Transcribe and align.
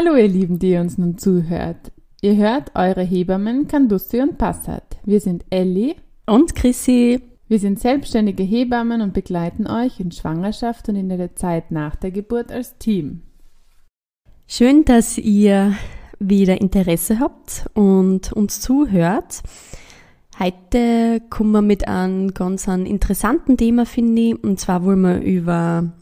Hallo 0.00 0.14
ihr 0.14 0.28
Lieben, 0.28 0.60
die 0.60 0.76
uns 0.76 0.96
nun 0.96 1.18
zuhört. 1.18 1.90
Ihr 2.20 2.36
hört 2.36 2.70
eure 2.76 3.02
Hebammen 3.02 3.66
Candusti 3.66 4.20
und 4.20 4.38
Passat. 4.38 4.96
Wir 5.04 5.18
sind 5.18 5.44
Elli 5.50 5.96
und 6.24 6.54
Chrissy. 6.54 7.20
Wir 7.48 7.58
sind 7.58 7.80
selbstständige 7.80 8.44
Hebammen 8.44 9.00
und 9.00 9.12
begleiten 9.12 9.66
euch 9.66 9.98
in 9.98 10.12
Schwangerschaft 10.12 10.88
und 10.88 10.94
in 10.94 11.08
der 11.08 11.34
Zeit 11.34 11.72
nach 11.72 11.96
der 11.96 12.12
Geburt 12.12 12.52
als 12.52 12.78
Team. 12.78 13.22
Schön, 14.46 14.84
dass 14.84 15.18
ihr 15.18 15.74
wieder 16.20 16.60
Interesse 16.60 17.18
habt 17.18 17.68
und 17.74 18.32
uns 18.32 18.60
zuhört. 18.60 19.42
Heute 20.38 21.20
kommen 21.28 21.50
wir 21.50 21.62
mit 21.62 21.88
einem 21.88 22.34
ganz 22.34 22.68
einem 22.68 22.86
interessanten 22.86 23.56
Thema, 23.56 23.84
finde 23.84 24.22
ich. 24.22 24.44
Und 24.44 24.60
zwar 24.60 24.84
wollen 24.84 25.00
wir 25.00 25.20
über 25.22 25.92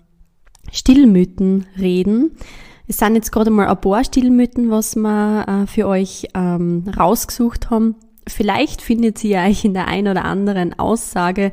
Stillmythen 0.71 1.65
reden. 1.79 2.33
Es 2.89 2.99
sind 2.99 3.17
jetzt 3.17 3.33
gerade 3.33 3.51
mal 3.51 3.67
ein 3.67 3.81
paar 3.81 4.05
Stillmythen, 4.05 4.71
was 4.71 4.95
wir 4.95 5.45
äh, 5.49 5.67
für 5.67 5.89
euch 5.89 6.29
ähm, 6.35 6.85
rausgesucht 6.97 7.71
haben. 7.71 7.97
Vielleicht 8.29 8.81
findet 8.81 9.23
ihr 9.25 9.41
euch 9.41 9.65
in 9.65 9.75
der 9.75 9.89
einen 9.89 10.09
oder 10.09 10.25
anderen 10.25 10.79
Aussage 10.79 11.53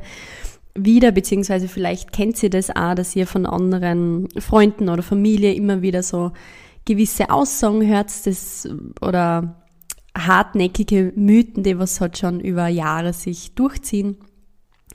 wieder, 0.76 1.12
beziehungsweise 1.12 1.68
vielleicht 1.68 2.12
kennt 2.12 2.42
ihr 2.42 2.50
das 2.50 2.70
auch, 2.70 2.94
dass 2.94 3.14
ihr 3.14 3.26
von 3.26 3.46
anderen 3.46 4.28
Freunden 4.38 4.88
oder 4.88 5.02
Familie 5.02 5.54
immer 5.54 5.82
wieder 5.82 6.02
so 6.02 6.32
gewisse 6.84 7.30
Aussagen 7.30 7.86
hört, 7.86 8.10
das, 8.26 8.68
oder 9.00 9.64
hartnäckige 10.16 11.12
Mythen, 11.16 11.62
die 11.62 11.78
was 11.78 12.00
halt 12.00 12.18
schon 12.18 12.40
über 12.40 12.68
Jahre 12.68 13.12
sich 13.12 13.54
durchziehen. 13.54 14.18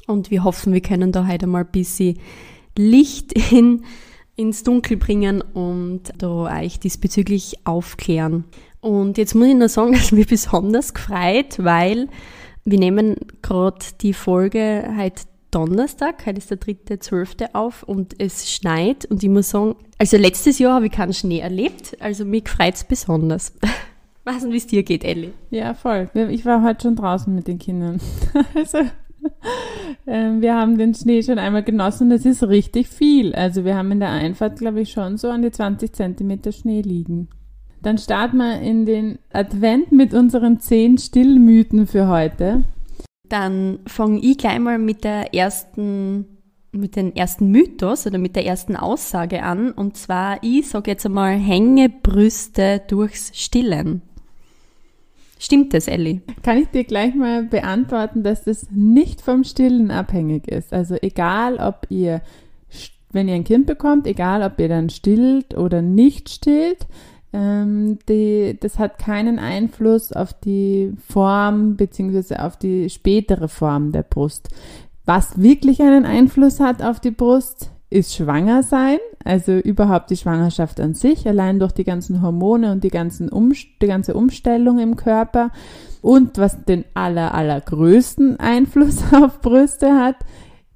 Und 0.07 0.31
wir 0.31 0.43
hoffen, 0.43 0.73
wir 0.73 0.81
können 0.81 1.11
da 1.11 1.27
heute 1.27 1.47
mal 1.47 1.63
ein 1.63 1.71
bisschen 1.71 2.17
Licht 2.77 3.33
in 3.51 3.83
ins 4.39 4.63
Dunkel 4.63 4.95
bringen 4.95 5.41
und 5.41 6.03
da 6.17 6.61
euch 6.61 6.79
diesbezüglich 6.79 7.57
aufklären. 7.65 8.45
Und 8.79 9.17
jetzt 9.17 9.35
muss 9.35 9.49
ich 9.49 9.55
nur 9.55 9.67
sagen, 9.67 9.91
dass 9.93 10.13
mich 10.13 10.27
besonders 10.27 10.93
gefreut, 10.93 11.57
weil 11.57 12.07
wir 12.63 12.79
nehmen 12.79 13.17
gerade 13.41 13.85
die 13.99 14.13
Folge 14.13 14.93
heute 14.97 15.23
Donnerstag, 15.51 16.25
heute 16.25 16.37
ist 16.37 16.51
der 16.51 16.57
dritte, 16.57 16.99
zwölfte 16.99 17.53
auf 17.53 17.83
und 17.83 18.15
es 18.21 18.49
schneit 18.49 19.05
und 19.05 19.23
ich 19.23 19.29
muss 19.29 19.49
sagen, 19.49 19.75
also 19.97 20.15
letztes 20.15 20.59
Jahr 20.59 20.75
habe 20.75 20.85
ich 20.85 20.91
keinen 20.91 21.13
Schnee 21.13 21.39
erlebt, 21.39 21.97
also 21.99 22.23
mich 22.23 22.47
freut 22.47 22.75
es 22.75 22.83
besonders. 22.85 23.53
Was 24.23 24.43
und 24.43 24.53
wie 24.53 24.57
es 24.57 24.67
dir 24.67 24.83
geht, 24.83 25.03
Ellie? 25.03 25.33
Ja, 25.49 25.73
voll. 25.73 26.09
Ich 26.13 26.45
war 26.45 26.63
heute 26.63 26.83
schon 26.83 26.95
draußen 26.95 27.33
mit 27.33 27.47
den 27.47 27.59
Kindern. 27.59 27.99
Also 28.53 28.79
wir 30.05 30.55
haben 30.55 30.77
den 30.77 30.93
Schnee 30.93 31.23
schon 31.23 31.39
einmal 31.39 31.63
genossen. 31.63 32.09
Das 32.09 32.25
ist 32.25 32.43
richtig 32.43 32.87
viel. 32.87 33.33
Also 33.33 33.65
wir 33.65 33.75
haben 33.75 33.91
in 33.91 33.99
der 33.99 34.09
Einfahrt, 34.09 34.59
glaube 34.59 34.81
ich, 34.81 34.91
schon 34.91 35.17
so 35.17 35.29
an 35.29 35.41
die 35.41 35.51
20 35.51 35.93
Zentimeter 35.93 36.51
Schnee 36.51 36.81
liegen. 36.81 37.29
Dann 37.81 37.97
starten 37.97 38.37
wir 38.37 38.59
in 38.59 38.85
den 38.85 39.19
Advent 39.31 39.91
mit 39.91 40.13
unseren 40.13 40.59
zehn 40.59 40.97
Stillmythen 40.97 41.87
für 41.87 42.07
heute. 42.07 42.63
Dann 43.29 43.79
fange 43.85 44.19
ich 44.19 44.37
gleich 44.37 44.59
mal 44.59 44.79
mit 44.79 45.03
der 45.03 45.33
ersten, 45.33 46.25
mit 46.71 46.95
dem 46.95 47.13
ersten 47.13 47.51
Mythos 47.51 48.05
oder 48.05 48.17
mit 48.17 48.35
der 48.35 48.45
ersten 48.45 48.75
Aussage 48.75 49.43
an. 49.43 49.71
Und 49.71 49.95
zwar, 49.95 50.39
ich 50.41 50.67
sage 50.67 50.91
jetzt 50.91 51.05
einmal 51.05 51.35
Hängebrüste 51.35 52.81
durchs 52.87 53.31
Stillen. 53.33 54.01
Stimmt 55.41 55.73
das, 55.73 55.87
Elli? 55.87 56.19
Kann 56.43 56.57
ich 56.57 56.67
dir 56.67 56.83
gleich 56.83 57.15
mal 57.15 57.43
beantworten, 57.43 58.23
dass 58.23 58.43
das 58.43 58.67
nicht 58.71 59.21
vom 59.21 59.45
Stillen 59.45 59.89
abhängig 59.89 60.49
ist. 60.49 60.73
Also 60.73 60.97
egal, 61.01 61.55
ob 61.57 61.87
ihr, 61.89 62.21
wenn 63.13 63.29
ihr 63.29 63.35
ein 63.35 63.45
Kind 63.45 63.65
bekommt, 63.65 64.05
egal, 64.05 64.43
ob 64.43 64.59
ihr 64.59 64.67
dann 64.67 64.89
stillt 64.89 65.55
oder 65.55 65.81
nicht 65.81 66.27
stillt, 66.27 66.87
ähm, 67.31 67.99
die, 68.09 68.57
das 68.59 68.79
hat 68.79 68.99
keinen 68.99 69.39
Einfluss 69.39 70.11
auf 70.11 70.33
die 70.33 70.93
Form 71.07 71.77
beziehungsweise 71.77 72.43
auf 72.43 72.57
die 72.57 72.89
spätere 72.89 73.47
Form 73.47 73.93
der 73.93 74.03
Brust. 74.03 74.49
Was 75.05 75.41
wirklich 75.41 75.81
einen 75.81 76.05
Einfluss 76.05 76.59
hat 76.59 76.83
auf 76.83 76.99
die 76.99 77.11
Brust, 77.11 77.71
ist 77.89 78.15
schwanger 78.15 78.63
sein, 78.63 78.99
also 79.23 79.53
überhaupt 79.53 80.11
die 80.11 80.17
Schwangerschaft 80.17 80.79
an 80.79 80.93
sich, 80.93 81.27
allein 81.27 81.59
durch 81.59 81.71
die 81.71 81.83
ganzen 81.83 82.21
Hormone 82.21 82.71
und 82.71 82.83
die, 82.83 82.89
ganzen 82.89 83.29
Umst 83.29 83.67
die 83.81 83.87
ganze 83.87 84.13
Umstellung 84.13 84.79
im 84.79 84.95
Körper. 84.95 85.51
Und 86.01 86.37
was 86.37 86.63
den 86.65 86.85
aller, 86.93 87.33
allergrößten 87.33 88.39
Einfluss 88.39 89.01
auf 89.13 89.41
Brüste 89.41 89.93
hat, 89.95 90.17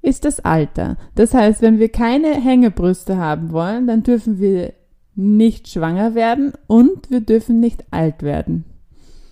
ist 0.02 0.24
das 0.24 0.40
Alter. 0.40 0.96
Das 1.14 1.32
heißt, 1.32 1.62
wenn 1.62 1.78
wir 1.78 1.88
keine 1.88 2.34
Hängebrüste 2.34 3.16
haben 3.16 3.52
wollen, 3.52 3.86
dann 3.86 4.02
dürfen 4.02 4.38
wir 4.38 4.74
nicht 5.14 5.68
schwanger 5.68 6.14
werden 6.14 6.52
und 6.66 7.10
wir 7.10 7.20
dürfen 7.20 7.60
nicht 7.60 7.84
alt 7.90 8.22
werden. 8.22 8.64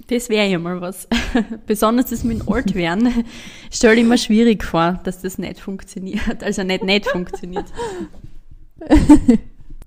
Das 0.08 0.28
wäre 0.28 0.48
ja 0.48 0.58
mal 0.58 0.80
was. 0.80 1.08
Besonders 1.66 2.10
das 2.10 2.24
mit 2.24 2.40
dem 2.40 2.48
Altwerden 2.48 3.24
stelle 3.70 4.00
ich 4.00 4.06
mir 4.06 4.18
schwierig 4.18 4.64
vor, 4.64 5.00
dass 5.04 5.22
das 5.22 5.38
nicht 5.38 5.60
funktioniert. 5.60 6.42
Also 6.42 6.62
nicht 6.62 6.84
nicht 6.84 7.06
funktioniert. 7.06 7.66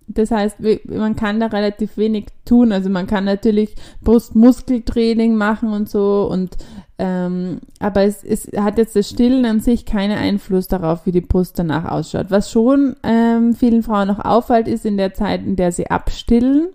Das 0.07 0.31
heißt, 0.31 0.57
man 0.85 1.15
kann 1.15 1.39
da 1.39 1.47
relativ 1.47 1.97
wenig 1.97 2.27
tun. 2.45 2.71
Also 2.71 2.89
man 2.89 3.07
kann 3.07 3.25
natürlich 3.25 3.75
Brustmuskeltraining 4.01 5.35
machen 5.35 5.73
und 5.73 5.89
so 5.89 6.29
und 6.31 6.55
ähm, 6.97 7.59
aber 7.79 8.03
es, 8.03 8.23
es 8.23 8.49
hat 8.55 8.77
jetzt 8.77 8.95
das 8.95 9.09
Stillen 9.09 9.43
an 9.45 9.59
sich 9.59 9.85
keinen 9.85 10.17
Einfluss 10.17 10.69
darauf, 10.69 11.05
wie 11.05 11.11
die 11.11 11.19
Brust 11.19 11.59
danach 11.59 11.83
ausschaut. 11.91 12.27
Was 12.29 12.49
schon 12.49 12.95
ähm, 13.03 13.53
vielen 13.53 13.83
Frauen 13.83 14.07
noch 14.07 14.23
auffällt, 14.23 14.69
ist 14.69 14.85
in 14.85 14.95
der 14.95 15.13
Zeit, 15.13 15.43
in 15.45 15.57
der 15.57 15.73
sie 15.73 15.87
abstillen, 15.87 16.69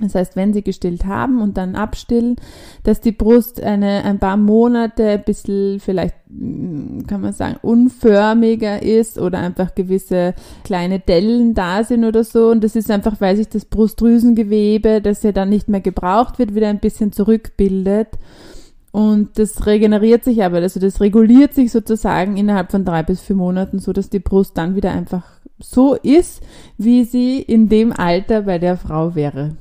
das 0.00 0.14
heißt, 0.14 0.36
wenn 0.36 0.52
sie 0.52 0.62
gestillt 0.62 1.06
haben 1.06 1.40
und 1.40 1.56
dann 1.56 1.74
abstillen, 1.74 2.36
dass 2.82 3.00
die 3.00 3.12
Brust 3.12 3.62
eine, 3.62 4.04
ein 4.04 4.18
paar 4.18 4.36
Monate 4.36 5.08
ein 5.08 5.24
bisschen 5.24 5.80
vielleicht, 5.80 6.14
mm, 6.28 7.06
kann 7.06 7.22
man 7.22 7.32
sagen, 7.32 7.56
unförmiger 7.62 8.82
ist 8.82 9.18
oder 9.18 9.38
einfach 9.38 9.74
gewisse 9.74 10.34
kleine 10.64 10.98
Dellen 10.98 11.54
da 11.54 11.82
sind 11.82 12.04
oder 12.04 12.24
so. 12.24 12.50
Und 12.50 12.62
das 12.62 12.76
ist 12.76 12.90
einfach, 12.90 13.22
weil 13.22 13.36
sich 13.36 13.48
das 13.48 13.64
Brustdrüsengewebe, 13.64 15.00
das 15.00 15.22
ja 15.22 15.32
dann 15.32 15.48
nicht 15.48 15.68
mehr 15.68 15.80
gebraucht 15.80 16.38
wird, 16.38 16.54
wieder 16.54 16.68
ein 16.68 16.80
bisschen 16.80 17.12
zurückbildet. 17.12 18.08
Und 18.92 19.38
das 19.38 19.66
regeneriert 19.66 20.24
sich 20.24 20.44
aber, 20.44 20.58
also 20.58 20.78
das 20.78 21.00
reguliert 21.00 21.54
sich 21.54 21.72
sozusagen 21.72 22.36
innerhalb 22.36 22.70
von 22.70 22.84
drei 22.84 23.02
bis 23.02 23.22
vier 23.22 23.36
Monaten, 23.36 23.78
so 23.78 23.94
dass 23.94 24.10
die 24.10 24.20
Brust 24.20 24.58
dann 24.58 24.74
wieder 24.74 24.90
einfach 24.90 25.24
so 25.58 25.94
ist, 25.94 26.42
wie 26.76 27.04
sie 27.04 27.40
in 27.40 27.70
dem 27.70 27.92
Alter 27.92 28.42
bei 28.42 28.58
der 28.58 28.76
Frau 28.76 29.14
wäre. 29.14 29.56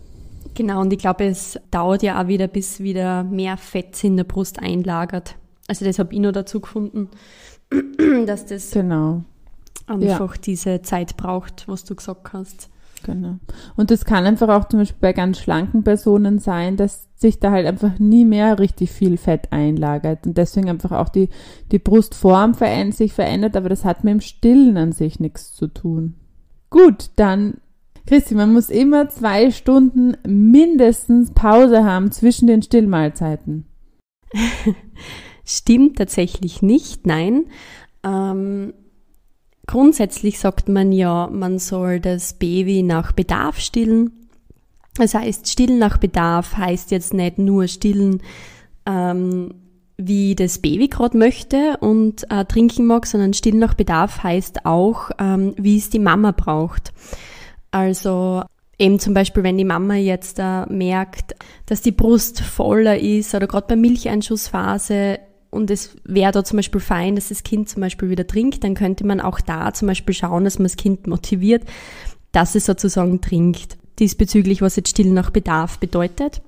Genau, 0.56 0.82
und 0.82 0.92
ich 0.94 1.00
glaube, 1.00 1.26
es 1.26 1.60
dauert 1.70 2.02
ja 2.02 2.22
auch 2.22 2.28
wieder, 2.28 2.48
bis 2.48 2.80
wieder 2.80 3.24
mehr 3.24 3.58
Fett 3.58 4.04
in 4.04 4.18
der 4.18 4.24
Brust 4.24 4.60
einlagert. 4.60 5.36
Also 5.68 5.86
das 5.86 6.00
habe 6.00 6.14
ich 6.14 6.20
noch 6.20 6.32
dazu 6.32 6.62
gefunden, 6.62 7.10
dass 8.26 8.46
das 8.46 8.72
genau. 8.72 9.24
einfach 9.86 10.36
ja. 10.36 10.42
diese 10.42 10.82
Zeit 10.82 11.18
braucht, 11.18 11.68
was 11.68 11.84
du 11.84 11.96
gesagt 11.96 12.34
hast. 12.34 12.70
Genau. 13.04 13.36
Und 13.76 13.92
das 13.92 14.06
kann 14.06 14.26
einfach 14.26 14.50
auch 14.50 14.68
zum 14.68 14.80
Beispiel 14.80 15.02
bei 15.02 15.14
ganz 15.14 15.40
schlanken 15.40 15.84
Personen 15.84 16.40
sein, 16.40 16.76
dass 16.76 17.08
sich 17.16 17.40
da 17.40 17.52
halt 17.52 17.68
einfach 17.68 18.00
nie 18.00 18.26
mehr 18.26 18.58
richtig 18.58 18.92
viel 18.92 19.18
Fett 19.18 19.52
einlagert 19.52 20.26
und 20.26 20.38
deswegen 20.38 20.70
einfach 20.70 20.92
auch 20.92 21.10
die, 21.10 21.30
die 21.72 21.80
Brustform 21.80 22.56
verändert, 22.56 22.98
sich 22.98 23.14
verändert, 23.14 23.56
aber 23.56 23.70
das 23.70 23.86
hat 23.86 24.04
mit 24.04 24.14
dem 24.14 24.22
Stillen 24.22 24.78
an 24.78 24.92
sich 24.92 25.20
nichts 25.20 25.54
zu 25.54 25.68
tun. 25.68 26.16
Gut, 26.70 27.12
dann 27.16 27.56
Christi, 28.08 28.36
man 28.36 28.54
muss 28.54 28.70
immer 28.70 29.10
zwei 29.10 29.50
Stunden 29.50 30.16
mindestens 30.28 31.32
Pause 31.32 31.84
haben 31.84 32.12
zwischen 32.12 32.48
den 32.48 32.62
Stillmahlzeiten. 32.62 33.66
Stimmt 35.46 35.98
tatsächlich 35.98 36.62
nicht, 36.62 37.08
nein. 37.08 37.46
Ähm, 38.04 38.74
grundsätzlich 39.66 40.40
sagt 40.40 40.70
man 40.70 40.92
ja, 40.92 41.30
man 41.32 41.58
soll 41.58 42.00
das 42.00 42.34
Baby 42.34 42.84
nach 42.84 43.12
Bedarf 43.12 43.60
stillen. 43.60 44.12
Das 44.98 45.14
heißt, 45.14 45.48
stillen 45.50 45.80
nach 45.80 45.98
Bedarf 45.98 46.58
heißt 46.58 46.92
jetzt 46.92 47.14
nicht 47.14 47.38
nur 47.40 47.68
stillen, 47.68 48.22
ähm, 48.86 49.56
wie 49.98 50.36
das 50.36 50.60
Baby 50.60 50.90
gerade 50.90 51.18
möchte 51.18 51.78
und 51.80 52.30
äh, 52.30 52.46
trinken 52.46 52.86
mag, 52.86 53.06
sondern 53.08 53.34
stillen 53.34 53.60
nach 53.60 53.74
Bedarf 53.74 54.24
heißt 54.24 54.66
auch, 54.66 55.10
ähm, 55.20 55.54
wie 55.58 55.78
es 55.78 55.90
die 55.90 56.00
Mama 56.00 56.32
braucht. 56.32 56.94
Also 57.76 58.42
eben 58.80 59.00
zum 59.00 59.14
Beispiel, 59.14 59.44
wenn 59.44 59.58
die 59.58 59.66
Mama 59.66 59.96
jetzt 59.96 60.40
äh, 60.40 60.66
merkt, 60.68 61.36
dass 61.66 61.82
die 61.82 61.92
Brust 61.92 62.40
voller 62.40 62.98
ist 62.98 63.36
oder 63.36 63.48
gerade 63.48 63.68
bei 63.68 63.76
Milcheinschussphase 63.76 65.20
und 65.50 65.70
es 65.70 65.98
wäre 66.06 66.32
da 66.32 66.46
zum 66.46 66.56
Beispiel 66.56 66.80
fein, 66.80 67.16
dass 67.16 67.28
das 67.28 67.44
Kind 67.44 67.68
zum 67.68 67.82
Beispiel 67.82 68.10
wieder 68.10 68.26
trinkt, 68.28 68.64
dann 68.64 68.76
könnte 68.76 69.06
man 69.06 69.20
auch 69.20 69.42
da 69.42 69.74
zum 69.74 69.90
Beispiel 69.90 70.16
schauen, 70.16 70.46
dass 70.46 70.58
man 70.58 70.68
das 70.68 70.78
Kind 70.78 71.06
motiviert, 71.06 71.64
dass 72.32 72.56
es 72.56 72.66
sozusagen 72.66 73.20
trinkt. 73.20 73.76
Diesbezüglich, 74.00 74.62
was 74.62 74.78
jetzt 74.78 74.92
still 74.92 75.12
nach 75.12 75.32
Bedarf 75.32 75.78
bedeutet. 75.78 76.42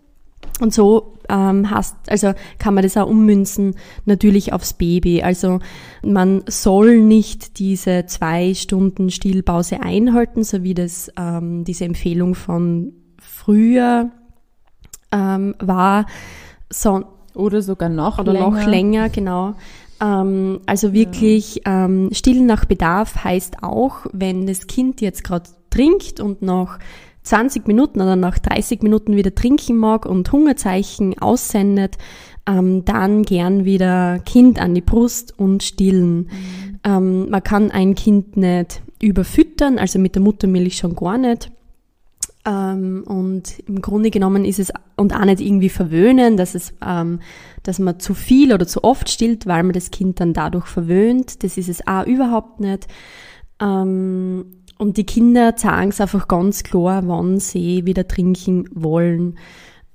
Und 0.59 0.73
so 0.73 1.13
ähm, 1.29 1.69
hast, 1.69 1.95
also 2.09 2.33
kann 2.57 2.73
man 2.73 2.83
das 2.83 2.97
auch 2.97 3.07
ummünzen 3.07 3.75
natürlich 4.05 4.53
aufs 4.53 4.73
Baby. 4.73 5.21
Also 5.21 5.59
man 6.03 6.43
soll 6.47 6.99
nicht 6.99 7.59
diese 7.59 8.05
zwei 8.07 8.53
Stunden 8.53 9.09
Stillpause 9.09 9.81
einhalten, 9.81 10.43
so 10.43 10.63
wie 10.63 10.73
das 10.73 11.11
ähm, 11.17 11.63
diese 11.63 11.85
Empfehlung 11.85 12.35
von 12.35 12.93
früher 13.19 14.11
ähm, 15.11 15.55
war, 15.59 16.05
so, 16.69 17.03
oder 17.33 17.61
sogar 17.61 17.89
noch 17.89 18.19
oder 18.19 18.33
länger. 18.33 18.49
noch 18.49 18.67
länger, 18.67 19.09
genau. 19.09 19.55
Ähm, 20.01 20.59
also 20.65 20.93
wirklich 20.93 21.61
ja. 21.65 21.85
ähm, 21.85 22.09
stillen 22.11 22.45
nach 22.45 22.65
Bedarf 22.65 23.23
heißt 23.23 23.63
auch, 23.63 24.05
wenn 24.11 24.47
das 24.47 24.67
Kind 24.67 25.01
jetzt 25.01 25.23
gerade 25.23 25.49
trinkt 25.69 26.19
und 26.19 26.41
noch 26.41 26.79
20 27.27 27.67
Minuten 27.67 28.01
oder 28.01 28.15
nach 28.15 28.39
30 28.39 28.81
Minuten 28.81 29.15
wieder 29.15 29.33
trinken 29.35 29.77
mag 29.77 30.05
und 30.05 30.31
Hungerzeichen 30.31 31.17
aussendet, 31.19 31.97
ähm, 32.47 32.85
dann 32.85 33.23
gern 33.23 33.65
wieder 33.65 34.19
Kind 34.19 34.59
an 34.59 34.73
die 34.73 34.81
Brust 34.81 35.37
und 35.37 35.63
stillen. 35.63 36.17
Mhm. 36.17 36.79
Ähm, 36.83 37.29
man 37.29 37.43
kann 37.43 37.71
ein 37.71 37.95
Kind 37.95 38.37
nicht 38.37 38.81
überfüttern, 39.01 39.77
also 39.77 39.99
mit 39.99 40.15
der 40.15 40.21
Muttermilch 40.21 40.77
schon 40.77 40.95
gar 40.95 41.17
nicht. 41.17 41.51
Ähm, 42.45 43.03
und 43.05 43.59
im 43.67 43.81
Grunde 43.81 44.09
genommen 44.09 44.45
ist 44.45 44.59
es 44.59 44.71
und 44.95 45.13
auch 45.13 45.25
nicht 45.25 45.41
irgendwie 45.41 45.69
verwöhnen, 45.69 46.37
dass 46.37 46.55
es, 46.55 46.73
ähm, 46.85 47.19
dass 47.63 47.77
man 47.77 47.99
zu 47.99 48.13
viel 48.13 48.53
oder 48.53 48.65
zu 48.65 48.83
oft 48.83 49.09
stillt, 49.09 49.45
weil 49.45 49.63
man 49.63 49.73
das 49.73 49.91
Kind 49.91 50.21
dann 50.21 50.33
dadurch 50.33 50.65
verwöhnt. 50.65 51.43
Das 51.43 51.57
ist 51.57 51.67
es 51.67 51.85
auch 51.85 52.05
überhaupt 52.05 52.61
nicht. 52.61 52.87
Ähm, 53.59 54.45
und 54.77 54.97
die 54.97 55.05
Kinder 55.05 55.53
sagen 55.57 55.89
es 55.89 56.01
einfach 56.01 56.27
ganz 56.27 56.63
klar, 56.63 57.07
wann 57.07 57.39
sie 57.39 57.85
wieder 57.85 58.07
trinken 58.07 58.69
wollen. 58.73 59.37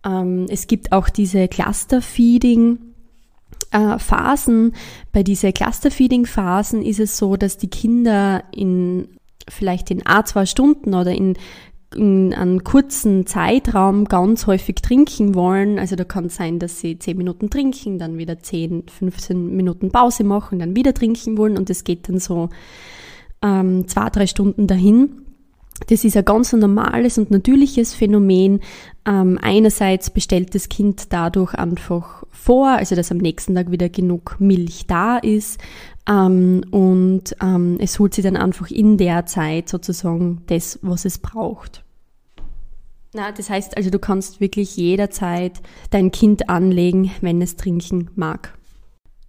Ähm, 0.05 0.47
es 0.49 0.67
gibt 0.67 0.93
auch 0.93 1.09
diese 1.09 1.49
Cluster-Feeding. 1.49 2.79
Äh, 3.71 3.99
Phasen. 3.99 4.75
Bei 5.13 5.23
diesen 5.23 5.55
Cluster-Feeding-Phasen 5.55 6.83
ist 6.83 7.01
es 7.01 7.17
so, 7.17 7.37
dass 7.37 7.59
die 7.59 7.71
Kinder 7.71 8.45
in 8.53 9.09
vielleicht 9.49 9.91
in 9.91 10.07
a 10.07 10.25
zwei 10.25 10.47
Stunden 10.47 10.95
oder 10.95 11.13
in 11.13 11.35
in 11.95 12.33
einem 12.33 12.65
kurzen 12.65 13.27
Zeitraum 13.27 14.07
ganz 14.07 14.47
häufig 14.47 14.77
trinken 14.77 15.35
wollen. 15.35 15.79
Also 15.79 15.97
da 15.97 16.05
kann 16.05 16.27
es 16.27 16.37
sein, 16.37 16.59
dass 16.59 16.81
sie 16.81 16.99
10 16.99 17.17
Minuten 17.17 17.51
trinken, 17.51 17.99
dann 17.99 18.19
wieder 18.19 18.39
10, 18.39 18.85
15 18.89 19.55
Minuten 19.55 19.91
Pause 19.91 20.25
machen, 20.25 20.59
dann 20.59 20.77
wieder 20.77 20.95
trinken 20.95 21.37
wollen 21.37 21.59
und 21.59 21.71
es 21.71 21.85
geht 21.85 22.09
dann 22.09 22.19
so 22.19 22.49
ähm, 23.43 23.89
zwei, 23.89 24.09
drei 24.11 24.27
Stunden 24.27 24.67
dahin. 24.67 25.23
Das 25.89 26.05
ist 26.05 26.17
ein 26.17 26.25
ganz 26.25 26.53
normales 26.53 27.19
und 27.19 27.31
natürliches 27.31 27.95
Phänomen. 27.95 28.61
Ähm, 29.05 29.39
einerseits 29.43 30.11
bestellt 30.11 30.55
das 30.55 30.69
Kind 30.69 31.13
dadurch 31.13 31.55
einfach 31.55 32.25
vor, 32.31 32.69
also 32.69 32.95
dass 32.95 33.11
am 33.11 33.19
nächsten 33.19 33.55
Tag 33.55 33.71
wieder 33.71 33.89
genug 33.89 34.37
Milch 34.39 34.87
da 34.87 35.19
ist. 35.19 35.61
Ähm, 36.09 36.63
und 36.71 37.37
ähm, 37.41 37.79
es 37.81 37.99
holt 37.99 38.15
sich 38.15 38.25
dann 38.25 38.37
einfach 38.37 38.71
in 38.71 38.97
der 38.97 39.27
Zeit 39.27 39.69
sozusagen 39.69 40.43
das, 40.47 40.79
was 40.83 41.05
es 41.05 41.19
braucht. 41.19 41.85
Na, 43.15 43.31
das 43.31 43.51
heißt 43.51 43.77
also, 43.77 43.91
du 43.91 43.99
kannst 43.99 44.41
wirklich 44.41 44.77
jederzeit 44.77 45.61
dein 45.91 46.13
Kind 46.13 46.49
anlegen, 46.49 47.11
wenn 47.21 47.43
es 47.43 47.57
trinken 47.57 48.11
mag. 48.15 48.55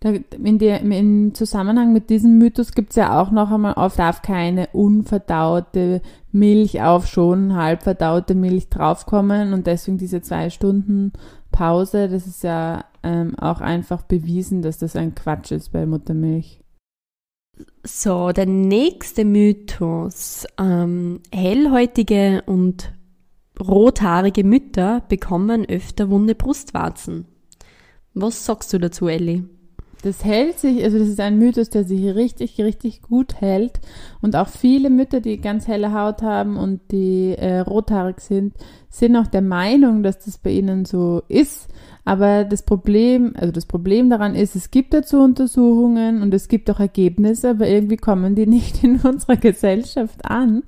In 0.04 0.60
der, 0.60 0.82
Im 0.82 1.34
Zusammenhang 1.34 1.94
mit 1.94 2.10
diesem 2.10 2.38
Mythos 2.38 2.74
gibt 2.74 2.90
es 2.90 2.98
ja 2.98 3.22
auch 3.22 3.32
noch 3.32 3.52
einmal, 3.52 3.76
oft 3.76 4.00
darf 4.00 4.22
keine 4.22 4.68
unverdaute 4.74 6.02
Milch 6.32 6.82
auf 6.82 7.08
schon 7.08 7.56
halb 7.56 7.84
verdaute 7.84 8.36
Milch 8.36 8.68
draufkommen 8.70 9.54
und 9.54 9.66
deswegen 9.66 9.98
diese 9.98 10.22
zwei 10.22 10.50
Stunden 10.50 11.14
Pause, 11.52 12.10
das 12.10 12.28
ist 12.28 12.44
ja 12.44 12.84
ähm, 13.04 13.38
auch 13.40 13.62
einfach 13.62 14.02
bewiesen, 14.02 14.62
dass 14.62 14.78
das 14.78 14.96
ein 14.96 15.16
Quatsch 15.16 15.52
ist 15.52 15.72
bei 15.72 15.86
Muttermilch. 15.86 16.60
So, 17.84 18.32
der 18.32 18.48
nächste 18.48 19.24
Mythos. 19.24 20.46
Ähm, 20.58 21.22
hellhäutige 21.32 22.44
und 22.46 22.94
rothaarige 23.60 24.44
Mütter 24.44 25.04
bekommen 25.08 25.66
öfter 25.70 26.10
wunde 26.10 26.36
Brustwarzen. 26.36 27.26
Was 28.14 28.46
sagst 28.46 28.74
du 28.74 28.80
dazu, 28.80 29.08
Ellie? 29.08 29.44
Das 30.04 30.26
hält 30.26 30.60
sich, 30.60 30.84
also 30.84 31.00
das 31.00 31.08
ist 31.08 31.22
ein 31.22 31.40
Mythos, 31.40 31.70
der 31.70 31.86
sich 31.86 32.14
richtig, 32.14 32.60
richtig 32.60 33.02
gut 33.02 33.40
hält. 33.40 33.80
Und 34.22 34.36
auch 34.36 34.50
viele 34.50 34.90
Mütter, 34.90 35.22
die 35.22 35.40
ganz 35.40 35.66
helle 35.66 35.94
Haut 35.94 36.22
haben 36.22 36.58
und 36.58 36.82
die 36.92 37.36
äh, 37.38 37.60
rothaarig 37.60 38.20
sind, 38.20 38.54
sind 38.90 39.16
auch 39.16 39.28
der 39.28 39.42
Meinung, 39.42 40.04
dass 40.04 40.20
das 40.20 40.38
bei 40.38 40.50
ihnen 40.50 40.84
so 40.84 41.24
ist. 41.30 41.70
Aber 42.04 42.44
das 42.44 42.64
Problem, 42.64 43.32
also 43.38 43.54
das 43.54 43.66
Problem 43.66 44.10
daran 44.10 44.36
ist, 44.36 44.58
es 44.58 44.72
gibt 44.72 44.94
dazu 44.94 45.22
Untersuchungen 45.22 46.22
und 46.22 46.34
es 46.34 46.50
gibt 46.50 46.70
auch 46.70 46.82
Ergebnisse, 46.82 47.52
aber 47.52 47.70
irgendwie 47.70 47.96
kommen 47.96 48.36
die 48.36 48.46
nicht 48.46 48.84
in 48.84 49.00
unserer 49.00 49.38
Gesellschaft 49.38 50.26
an. 50.26 50.64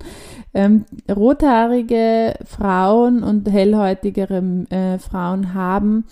Ähm, 0.54 0.86
rothaarige 1.14 2.36
Frauen 2.46 3.22
und 3.22 3.50
hellhäutigere 3.50 4.64
äh, 4.70 4.98
Frauen 4.98 5.52
haben 5.52 6.04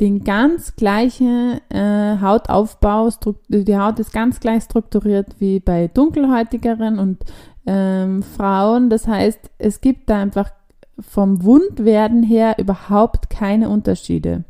den 0.00 0.24
ganz 0.24 0.74
gleichen 0.76 1.60
äh, 1.68 2.16
Hautaufbau, 2.20 3.10
die 3.48 3.78
Haut 3.78 3.98
ist 3.98 4.12
ganz 4.12 4.40
gleich 4.40 4.64
strukturiert 4.64 5.36
wie 5.38 5.60
bei 5.60 5.88
dunkelhäutigeren 5.88 6.98
und 6.98 7.18
ähm, 7.66 8.22
Frauen. 8.22 8.88
Das 8.88 9.06
heißt, 9.06 9.50
es 9.58 9.80
gibt 9.80 10.08
da 10.08 10.20
einfach 10.20 10.50
vom 10.98 11.44
Wundwerden 11.44 12.22
her 12.22 12.56
überhaupt 12.58 13.30
keine 13.30 13.68
Unterschiede. 13.68 14.44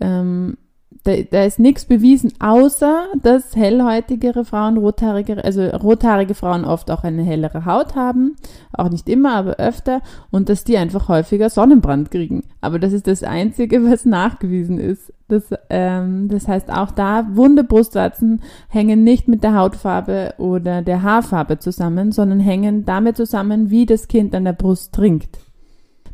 Ähm, 0.00 0.56
da, 1.04 1.16
da 1.22 1.44
ist 1.44 1.58
nichts 1.58 1.86
bewiesen, 1.86 2.32
außer 2.40 3.06
dass 3.22 3.56
hellhäutigere 3.56 4.44
Frauen, 4.44 4.76
rothaarige, 4.76 5.42
also 5.42 5.62
rothaarige 5.62 6.34
Frauen 6.34 6.64
oft 6.64 6.90
auch 6.90 7.04
eine 7.04 7.22
hellere 7.22 7.64
Haut 7.64 7.94
haben, 7.94 8.36
auch 8.72 8.90
nicht 8.90 9.08
immer, 9.08 9.34
aber 9.34 9.56
öfter, 9.56 10.02
und 10.30 10.48
dass 10.48 10.64
die 10.64 10.76
einfach 10.76 11.08
häufiger 11.08 11.48
Sonnenbrand 11.48 12.10
kriegen. 12.10 12.44
Aber 12.60 12.78
das 12.78 12.92
ist 12.92 13.06
das 13.06 13.22
Einzige, 13.22 13.84
was 13.90 14.04
nachgewiesen 14.04 14.78
ist. 14.78 15.12
Das, 15.28 15.44
ähm, 15.70 16.28
das 16.28 16.48
heißt, 16.48 16.70
auch 16.70 16.90
da 16.90 17.26
wunde 17.32 17.64
Brustwarzen 17.64 18.42
hängen 18.68 19.04
nicht 19.04 19.28
mit 19.28 19.44
der 19.44 19.54
Hautfarbe 19.54 20.34
oder 20.38 20.82
der 20.82 21.02
Haarfarbe 21.02 21.58
zusammen, 21.58 22.12
sondern 22.12 22.40
hängen 22.40 22.84
damit 22.84 23.16
zusammen, 23.16 23.70
wie 23.70 23.86
das 23.86 24.08
Kind 24.08 24.34
an 24.34 24.44
der 24.44 24.52
Brust 24.52 24.92
trinkt. 24.92 25.38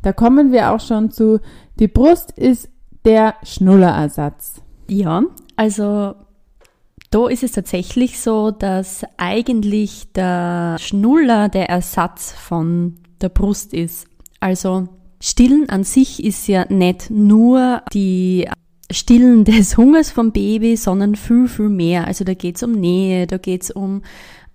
Da 0.03 0.13
kommen 0.13 0.53
wir 0.53 0.71
auch 0.71 0.81
schon 0.81 1.11
zu, 1.11 1.41
die 1.81 1.89
Brust 1.89 2.31
ist 2.31 2.69
der 3.05 3.35
Schnullerersatz. 3.43 4.63
Ja, 4.89 5.23
also 5.57 6.15
da 7.11 7.29
ist 7.29 7.43
es 7.43 7.53
tatsächlich 7.53 8.21
so, 8.21 8.51
dass 8.51 9.05
eigentlich 9.17 10.13
der 10.13 10.77
Schnuller 10.79 11.49
der 11.49 11.69
Ersatz 11.69 12.33
von 12.33 12.97
der 13.21 13.29
Brust 13.29 13.73
ist. 13.75 14.07
Also 14.41 14.89
Stillen 15.21 15.69
an 15.69 15.85
sich 15.85 16.23
ist 16.23 16.47
ja 16.47 16.67
nicht 16.69 17.11
nur 17.11 17.83
die 17.93 18.49
Stillen 18.91 19.45
des 19.45 19.77
Hungers 19.77 20.11
vom 20.11 20.33
Baby, 20.33 20.77
sondern 20.77 21.17
viel, 21.17 21.49
viel 21.49 21.69
mehr. 21.69 22.07
Also 22.07 22.25
da 22.25 22.35
geht's 22.35 22.63
um 22.63 22.73
Nähe, 22.73 23.27
da 23.27 23.39
geht's 23.39 23.71
um 23.71 24.03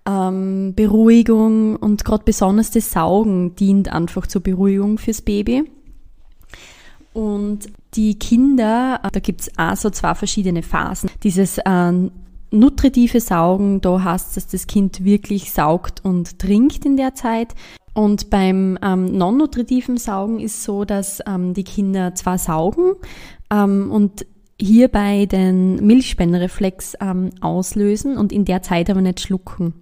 ähm, 0.08 0.74
Beruhigung 0.76 1.76
und 1.76 2.06
gerade 2.06 2.24
besonders 2.24 2.72
das 2.72 2.92
Saugen 2.92 3.56
dient 3.56 3.92
einfach 3.92 4.28
zur 4.28 4.42
Beruhigung 4.42 4.98
fürs 4.98 5.22
Baby. 5.22 5.64
Und 7.13 7.70
die 7.94 8.18
Kinder, 8.18 9.01
da 9.12 9.20
gibt's 9.20 9.51
auch 9.58 9.75
so 9.75 9.89
zwei 9.89 10.15
verschiedene 10.15 10.63
Phasen. 10.63 11.10
Dieses 11.24 11.58
äh, 11.58 11.91
nutritive 12.51 13.20
Saugen, 13.20 13.82
da 13.82 14.03
heißt 14.03 14.38
dass 14.38 14.48
das 14.48 14.68
Kind 14.68 15.03
wirklich 15.03 15.51
saugt 15.51 16.03
und 16.03 16.39
trinkt 16.39 16.86
in 16.86 16.98
der 16.98 17.15
Zeit. 17.15 17.53
Und 17.94 18.30
beim 18.30 18.80
ähm, 18.82 19.18
non-nutritiven 19.18 19.98
Saugen 19.98 20.39
ist 20.39 20.63
so, 20.63 20.86
dass 20.86 21.20
ähm, 21.27 21.53
die 21.53 21.65
Kinder 21.65 22.15
zwar 22.15 22.38
saugen 22.38 22.94
ähm, 23.50 23.91
und 23.91 24.25
hierbei 24.60 25.25
den 25.25 25.75
Milchspendereflex 25.86 26.96
ähm, 27.01 27.32
auslösen 27.41 28.18
und 28.18 28.32
in 28.32 28.46
der 28.46 28.62
Zeit 28.62 28.89
aber 28.89 29.01
nicht 29.01 29.20
schlucken. 29.20 29.74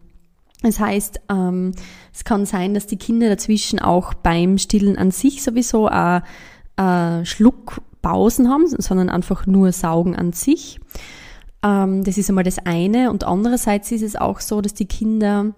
Das 0.62 0.80
heißt, 0.80 1.22
ähm, 1.30 1.74
es 2.14 2.24
kann 2.24 2.46
sein, 2.46 2.74
dass 2.74 2.88
die 2.88 2.98
Kinder 2.98 3.30
dazwischen 3.30 3.80
auch 3.80 4.14
beim 4.14 4.58
Stillen 4.58 4.98
an 4.98 5.12
sich 5.12 5.44
sowieso 5.44 5.88
auch 5.88 6.22
äh, 6.80 7.26
Schluckpausen 7.26 8.50
haben, 8.50 8.66
sondern 8.68 9.10
einfach 9.10 9.46
nur 9.46 9.72
saugen 9.72 10.16
an 10.16 10.32
sich. 10.34 10.80
Ähm, 11.62 12.04
das 12.04 12.18
ist 12.18 12.30
einmal 12.30 12.46
das 12.46 12.60
eine. 12.60 13.12
Und 13.12 13.26
andererseits 13.26 13.92
ist 13.92 14.02
es 14.02 14.16
auch 14.16 14.40
so, 14.40 14.62
dass 14.62 14.74
die 14.74 14.86
Kinder 14.86 15.54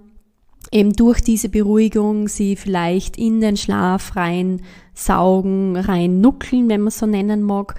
eben 0.71 0.93
durch 0.93 1.21
diese 1.21 1.49
Beruhigung 1.49 2.27
sie 2.27 2.55
vielleicht 2.55 3.17
in 3.17 3.41
den 3.41 3.57
Schlaf 3.57 4.15
rein 4.15 4.61
saugen, 4.93 5.77
rein 5.77 6.21
nuckeln, 6.21 6.69
wenn 6.69 6.81
man 6.81 6.91
so 6.91 7.05
nennen 7.05 7.43
mag. 7.43 7.75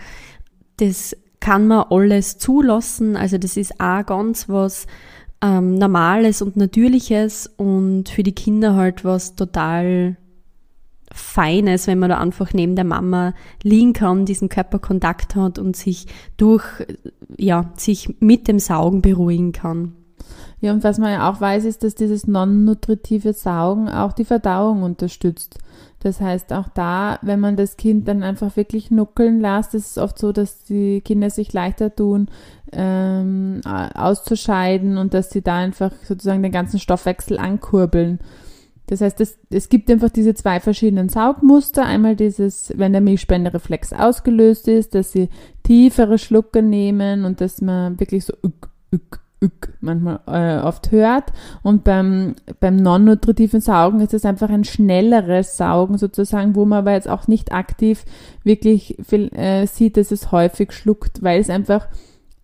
Das 0.76 1.16
kann 1.40 1.66
man 1.66 1.86
alles 1.90 2.38
zulassen. 2.38 3.16
Also 3.16 3.38
das 3.38 3.56
ist 3.56 3.80
auch 3.80 4.06
ganz 4.06 4.48
was 4.48 4.86
ähm, 5.42 5.74
Normales 5.74 6.42
und 6.42 6.56
Natürliches 6.56 7.50
und 7.56 8.08
für 8.08 8.22
die 8.22 8.34
Kinder 8.34 8.76
halt 8.76 9.04
was 9.04 9.34
total 9.34 10.16
Feines, 11.14 11.86
wenn 11.86 11.98
man 11.98 12.10
da 12.10 12.18
einfach 12.18 12.52
neben 12.52 12.76
der 12.76 12.84
Mama 12.84 13.34
liegen 13.62 13.92
kann, 13.92 14.26
diesen 14.26 14.48
Körperkontakt 14.48 15.36
hat 15.36 15.58
und 15.58 15.76
sich 15.76 16.06
durch, 16.36 16.64
ja, 17.36 17.72
sich 17.76 18.16
mit 18.20 18.48
dem 18.48 18.58
Saugen 18.58 19.02
beruhigen 19.02 19.52
kann. 19.52 19.94
Ja, 20.60 20.72
und 20.72 20.84
was 20.84 20.98
man 20.98 21.12
ja 21.12 21.28
auch 21.28 21.40
weiß, 21.40 21.64
ist, 21.64 21.82
dass 21.82 21.96
dieses 21.96 22.28
non-nutritive 22.28 23.32
Saugen 23.32 23.88
auch 23.88 24.12
die 24.12 24.24
Verdauung 24.24 24.84
unterstützt. 24.84 25.58
Das 25.98 26.20
heißt, 26.20 26.52
auch 26.52 26.68
da, 26.68 27.18
wenn 27.22 27.40
man 27.40 27.56
das 27.56 27.76
Kind 27.76 28.08
dann 28.08 28.22
einfach 28.22 28.56
wirklich 28.56 28.90
nuckeln 28.90 29.40
lässt, 29.40 29.74
ist 29.74 29.92
es 29.92 29.98
oft 29.98 30.18
so, 30.18 30.32
dass 30.32 30.64
die 30.64 31.00
Kinder 31.00 31.30
sich 31.30 31.52
leichter 31.52 31.94
tun, 31.94 32.28
ähm, 32.72 33.60
auszuscheiden 33.64 34.98
und 34.98 35.14
dass 35.14 35.30
sie 35.30 35.42
da 35.42 35.56
einfach 35.56 35.92
sozusagen 36.02 36.42
den 36.42 36.52
ganzen 36.52 36.80
Stoffwechsel 36.80 37.38
ankurbeln. 37.38 38.18
Das 38.92 39.00
heißt, 39.00 39.22
es, 39.22 39.38
es 39.48 39.70
gibt 39.70 39.90
einfach 39.90 40.10
diese 40.10 40.34
zwei 40.34 40.60
verschiedenen 40.60 41.08
Saugmuster. 41.08 41.86
Einmal 41.86 42.14
dieses, 42.14 42.74
wenn 42.76 42.92
der 42.92 43.00
Milchspendereflex 43.00 43.94
ausgelöst 43.94 44.68
ist, 44.68 44.94
dass 44.94 45.12
sie 45.12 45.30
tiefere 45.62 46.18
Schlucke 46.18 46.60
nehmen 46.62 47.24
und 47.24 47.40
dass 47.40 47.62
man 47.62 47.98
wirklich 47.98 48.26
so 48.26 48.34
ück, 48.44 48.68
ück, 48.92 49.20
ück 49.42 49.72
manchmal 49.80 50.20
äh, 50.26 50.62
oft 50.62 50.92
hört. 50.92 51.32
Und 51.62 51.84
beim, 51.84 52.34
beim 52.60 52.76
non-nutritiven 52.76 53.62
Saugen 53.62 54.00
ist 54.00 54.12
es 54.12 54.26
einfach 54.26 54.50
ein 54.50 54.64
schnelleres 54.64 55.56
Saugen 55.56 55.96
sozusagen, 55.96 56.54
wo 56.54 56.66
man 56.66 56.80
aber 56.80 56.92
jetzt 56.92 57.08
auch 57.08 57.28
nicht 57.28 57.50
aktiv 57.50 58.04
wirklich 58.44 58.98
viel, 59.02 59.32
äh, 59.32 59.66
sieht, 59.66 59.96
dass 59.96 60.10
es 60.10 60.32
häufig 60.32 60.72
schluckt, 60.72 61.22
weil 61.22 61.40
es 61.40 61.48
einfach 61.48 61.88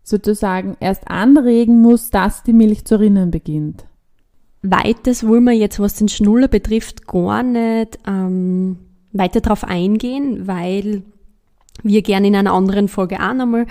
sozusagen 0.03 0.79
erst 0.81 1.11
anregen 1.11 1.83
muss, 1.83 2.09
dass 2.09 2.43
die 2.43 2.55
Milch 2.55 2.87
zu 2.87 2.99
rinnen 2.99 3.31
beginnt. 3.31 3.85
Weites 4.63 5.27
wollen 5.27 5.45
wir 5.45 5.53
jetzt, 5.53 5.79
was 5.79 5.95
den 5.95 6.09
Schnuller 6.09 6.49
betrifft, 6.49 7.07
gar 7.07 7.43
nicht 7.43 7.99
ähm, 8.07 8.77
weiter 9.13 9.41
darauf 9.41 9.65
eingehen, 9.65 10.47
weil 10.47 11.03
wir 11.83 12.03
gerne 12.03 12.27
in 12.27 12.37
einer 12.37 12.53
anderen 12.53 12.89
Folge 12.89 13.21
auch 13.21 13.35
nochmal 13.35 13.67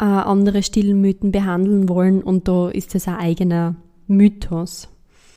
äh, 0.00 0.04
andere 0.04 0.62
Stillmythen 0.62 1.32
behandeln 1.32 1.88
wollen 1.88 2.22
und 2.22 2.46
da 2.46 2.68
ist 2.68 2.94
das 2.94 3.08
ein 3.08 3.16
eigener 3.16 3.74
Mythos. 4.06 4.88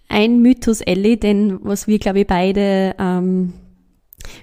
Ein 0.07 0.41
Mythos, 0.41 0.81
Ellie, 0.81 1.17
denn 1.17 1.59
was 1.63 1.87
wir, 1.87 1.97
glaube 1.97 2.19
ich, 2.19 2.27
beide 2.27 2.95
ähm, 2.99 3.53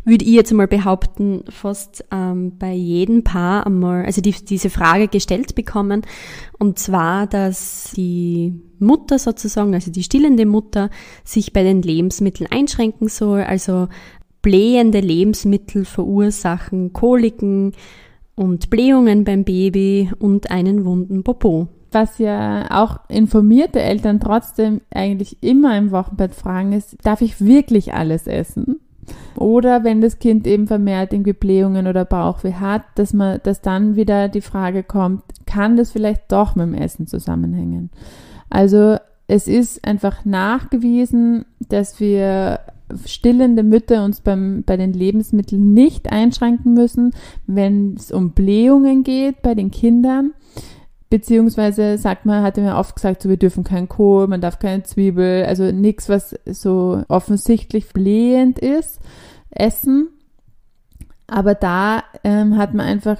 würde 0.04 0.24
ich 0.24 0.32
jetzt 0.32 0.52
mal 0.52 0.66
behaupten, 0.68 1.44
fast 1.48 2.04
ähm, 2.10 2.58
bei 2.58 2.72
jedem 2.72 3.24
Paar 3.24 3.66
einmal, 3.66 4.04
also 4.04 4.20
die, 4.20 4.32
diese 4.32 4.70
Frage 4.70 5.08
gestellt 5.08 5.54
bekommen. 5.54 6.02
Und 6.58 6.78
zwar, 6.78 7.26
dass 7.26 7.92
die 7.96 8.60
Mutter 8.78 9.18
sozusagen, 9.18 9.74
also 9.74 9.90
die 9.90 10.02
stillende 10.02 10.46
Mutter, 10.46 10.90
sich 11.24 11.52
bei 11.52 11.62
den 11.62 11.82
Lebensmitteln 11.82 12.50
einschränken 12.50 13.08
soll. 13.08 13.42
Also 13.42 13.88
blähende 14.42 15.00
Lebensmittel 15.00 15.84
verursachen 15.84 16.92
Koliken 16.92 17.72
und 18.34 18.70
Blähungen 18.70 19.24
beim 19.24 19.44
Baby 19.44 20.10
und 20.18 20.50
einen 20.50 20.84
wunden 20.84 21.24
Popo. 21.24 21.68
Was 21.90 22.18
ja 22.18 22.66
auch 22.70 22.98
informierte 23.08 23.80
Eltern 23.80 24.20
trotzdem 24.20 24.82
eigentlich 24.90 25.42
immer 25.42 25.76
im 25.76 25.90
Wochenbett 25.90 26.34
fragen 26.34 26.72
ist, 26.72 26.96
darf 27.02 27.22
ich 27.22 27.44
wirklich 27.44 27.94
alles 27.94 28.26
essen? 28.26 28.80
Oder 29.36 29.84
wenn 29.84 30.00
das 30.00 30.18
Kind 30.18 30.46
eben 30.46 30.66
vermehrt 30.66 31.12
irgendwie 31.12 31.32
Blähungen 31.32 31.86
oder 31.86 32.04
Bauchweh 32.04 32.54
hat, 32.54 32.82
dass 32.96 33.12
man, 33.12 33.40
dass 33.42 33.60
dann 33.60 33.96
wieder 33.96 34.28
die 34.28 34.40
Frage 34.40 34.82
kommt, 34.82 35.22
kann 35.46 35.76
das 35.76 35.92
vielleicht 35.92 36.30
doch 36.32 36.54
mit 36.56 36.66
dem 36.66 36.74
Essen 36.74 37.06
zusammenhängen? 37.06 37.90
Also 38.50 38.96
es 39.26 39.46
ist 39.46 39.86
einfach 39.86 40.24
nachgewiesen, 40.24 41.44
dass 41.68 42.00
wir 42.00 42.60
stillende 43.04 43.62
Mütter 43.62 44.04
uns 44.04 44.20
beim, 44.20 44.62
bei 44.64 44.76
den 44.76 44.92
Lebensmitteln 44.92 45.74
nicht 45.74 46.10
einschränken 46.10 46.74
müssen, 46.74 47.12
wenn 47.46 47.94
es 47.94 48.10
um 48.10 48.30
Blähungen 48.30 49.04
geht 49.04 49.42
bei 49.42 49.54
den 49.54 49.70
Kindern. 49.70 50.32
Beziehungsweise 51.10 51.96
sagt 51.96 52.26
man, 52.26 52.42
hatte 52.42 52.60
mir 52.60 52.76
oft 52.76 52.94
gesagt, 52.94 53.22
so 53.22 53.28
wir 53.30 53.38
dürfen 53.38 53.64
kein 53.64 53.88
Kohl, 53.88 54.26
man 54.26 54.42
darf 54.42 54.58
keine 54.58 54.82
Zwiebel, 54.82 55.44
also 55.46 55.72
nichts, 55.72 56.08
was 56.08 56.38
so 56.44 57.02
offensichtlich 57.08 57.88
blähend 57.94 58.58
ist, 58.58 59.00
essen. 59.50 60.08
Aber 61.30 61.54
da 61.54 62.04
ähm, 62.24 62.56
hat 62.56 62.72
man 62.72 62.86
einfach 62.86 63.18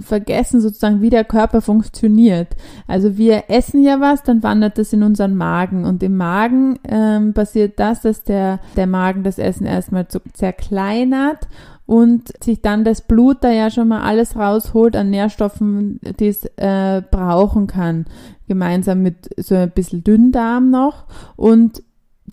vergessen, 0.00 0.62
sozusagen, 0.62 1.02
wie 1.02 1.10
der 1.10 1.24
Körper 1.24 1.60
funktioniert. 1.60 2.48
Also 2.86 3.18
wir 3.18 3.44
essen 3.48 3.82
ja 3.82 4.00
was, 4.00 4.22
dann 4.22 4.42
wandert 4.42 4.78
das 4.78 4.94
in 4.94 5.02
unseren 5.02 5.34
Magen. 5.34 5.84
Und 5.84 6.02
im 6.02 6.16
Magen 6.16 6.78
ähm, 6.88 7.34
passiert 7.34 7.78
das, 7.78 8.00
dass 8.00 8.24
der, 8.24 8.60
der 8.76 8.86
Magen 8.86 9.24
das 9.24 9.38
Essen 9.38 9.66
erstmal 9.66 10.06
zerkleinert 10.32 11.46
und 11.86 12.32
sich 12.42 12.62
dann 12.62 12.84
das 12.84 13.02
Blut 13.02 13.38
da 13.42 13.50
ja 13.50 13.70
schon 13.70 13.88
mal 13.88 14.02
alles 14.02 14.36
rausholt 14.36 14.96
an 14.96 15.10
Nährstoffen, 15.10 16.00
die 16.18 16.28
es 16.28 16.44
äh, 16.56 17.02
brauchen 17.10 17.66
kann, 17.66 18.06
gemeinsam 18.48 19.02
mit 19.02 19.30
so 19.36 19.54
ein 19.54 19.70
bisschen 19.70 20.02
Dünndarm 20.02 20.70
noch 20.70 21.04
und 21.36 21.82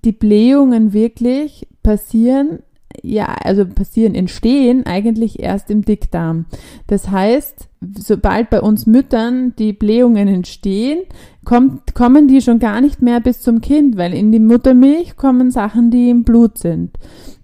die 0.04 0.14
Blähungen 0.14 0.94
wirklich 0.94 1.68
passieren 1.84 2.60
ja, 3.04 3.26
also 3.44 3.66
passieren, 3.66 4.16
entstehen 4.16 4.86
eigentlich 4.86 5.40
erst 5.40 5.72
im 5.72 5.84
Dickdarm. 5.84 6.46
Das 6.88 7.10
heißt, 7.10 7.70
sobald 7.98 8.50
bei 8.50 8.62
uns 8.62 8.86
Müttern 8.86 9.54
die 9.58 9.74
Blähungen 9.74 10.28
entstehen, 10.28 11.00
kommt, 11.46 11.94
kommen 11.96 12.28
die 12.28 12.42
schon 12.42 12.60
gar 12.60 12.82
nicht 12.82 13.02
mehr 13.02 13.20
bis 13.20 13.42
zum 13.42 13.62
Kind, 13.62 13.98
weil 13.98 14.14
in 14.14 14.32
die 14.32 14.40
Muttermilch 14.40 15.16
kommen 15.16 15.52
Sachen, 15.52 15.90
die 15.90 16.10
im 16.10 16.24
Blut 16.24 16.58
sind. 16.58 16.92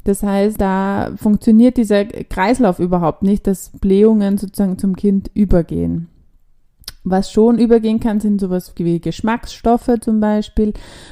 Das 0.07 0.23
heißt, 0.23 0.61
da 0.61 1.11
funktioniert 1.17 1.75
dieser 1.75 2.05
Kreislauf 2.05 2.79
überhaupt 2.79 3.23
nicht, 3.23 3.45
dass 3.45 3.71
Blähungen 3.71 4.37
sozusagen 4.37 4.77
zum 4.77 4.95
Kind 4.95 5.29
übergehen. 5.33 6.07
Was 7.03 7.29
schon 7.29 7.59
übergehen 7.59 7.99
kann, 7.99 8.21
sind 8.21 8.39
sowas 8.39 8.73
wie 8.77 9.01
Geschmacksstoffe 9.01 9.91
zum 9.99 10.21
Beispiel 10.21 10.71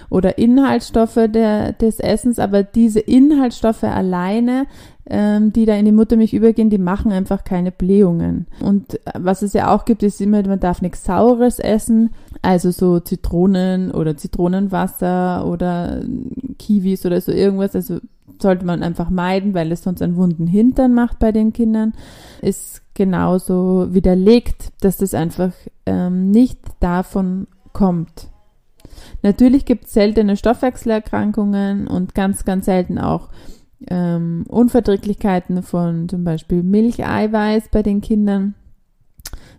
oder 0.10 0.38
Inhaltsstoffe 0.38 1.20
der, 1.28 1.74
des 1.74 2.00
Essens, 2.00 2.40
aber 2.40 2.64
diese 2.64 3.02
Inhaltsstoffe 3.02 3.84
alleine, 3.84 4.66
ähm, 5.10 5.52
die 5.52 5.66
da 5.66 5.76
in 5.76 5.84
die 5.86 5.92
Muttermilch 5.92 6.34
übergehen, 6.34 6.70
die 6.70 6.78
machen 6.78 7.12
einfach 7.12 7.44
keine 7.44 7.72
Blähungen. 7.72 8.48
Und 8.62 8.98
was 9.14 9.42
es 9.42 9.52
ja 9.52 9.76
auch 9.76 9.84
gibt, 9.84 10.04
ist 10.04 10.22
immer, 10.22 10.42
man 10.48 10.62
darf 10.62 10.82
nichts 10.82 11.04
Saures 11.04 11.60
essen, 11.60 12.12
also 12.42 12.72
so 12.72 13.02
Zitronen 13.02 13.92
oder 13.92 14.16
Zitronenwasser 14.16 15.46
oder 15.46 16.02
Kiwis 16.58 17.06
oder 17.06 17.20
so 17.20 17.34
irgendwas, 17.34 17.76
also 17.76 18.00
sollte 18.42 18.66
man 18.66 18.84
einfach 18.84 19.10
meiden, 19.10 19.54
weil 19.54 19.72
es 19.72 19.84
sonst 19.84 20.02
einen 20.02 20.16
wunden 20.16 20.48
Hintern 20.48 20.94
macht 20.94 21.20
bei 21.20 21.32
den 21.32 21.54
Kindern, 21.54 21.94
ist 22.42 22.82
genauso 22.94 23.94
widerlegt, 23.94 24.72
dass 24.82 24.98
das 24.98 25.14
einfach 25.14 25.52
ähm, 25.86 26.32
nicht 26.32 26.60
davon 26.80 27.48
kommt. 27.74 28.30
Natürlich 29.22 29.66
gibt 29.66 29.86
es 29.86 29.94
seltene 29.94 30.38
Stoffwechselerkrankungen 30.38 31.88
und 31.88 32.16
ganz, 32.16 32.46
ganz 32.46 32.66
selten 32.66 32.98
auch 32.98 33.30
ähm, 33.90 34.46
Unverträglichkeiten 34.48 35.62
von 35.64 36.10
zum 36.10 36.24
Beispiel 36.24 36.64
Milcheiweiß 36.64 37.70
bei 37.72 37.84
den 37.84 38.02
Kindern. 38.02 38.56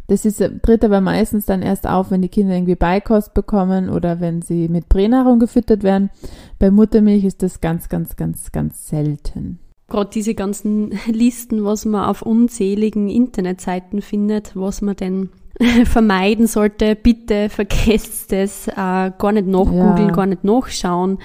Das 0.09 0.25
ist, 0.25 0.43
tritt 0.63 0.85
aber 0.85 1.01
meistens 1.01 1.47
dann 1.47 1.63
erst 1.63 1.87
auf, 1.87 2.11
wenn 2.11 2.23
die 2.23 2.29
Kinder 2.29 2.55
irgendwie 2.55 2.77
Beikost 2.77 3.35
bekommen 3.35 3.91
oder 3.91 4.21
wenn 4.21 4.41
sie 4.41 4.69
mit 4.69 4.89
Pränahrung 4.89 5.39
gefüttert 5.41 5.83
werden. 5.83 6.11
Bei 6.59 6.71
Muttermilch 6.71 7.25
ist 7.25 7.43
das 7.43 7.61
ganz, 7.61 7.89
ganz, 7.89 8.17
ganz, 8.17 8.53
ganz 8.53 8.87
selten. 8.89 9.59
Gerade 9.89 10.11
diese 10.11 10.35
ganzen 10.35 10.93
Listen, 11.07 11.65
was 11.65 11.85
man 11.85 12.05
auf 12.05 12.23
unzähligen 12.23 13.09
Internetseiten 13.09 14.01
findet, 14.01 14.55
was 14.55 14.81
man 14.81 14.97
denn 14.97 15.31
vermeiden 15.85 16.47
sollte, 16.47 16.95
bitte 16.95 17.49
vergesst 17.51 18.33
es, 18.33 18.69
äh, 18.69 18.75
gar 19.19 19.33
nicht 19.33 19.47
nachgoogeln, 19.47 20.09
ja. 20.09 20.13
gar 20.13 20.27
nicht 20.27 20.45
nachschauen, 20.45 21.19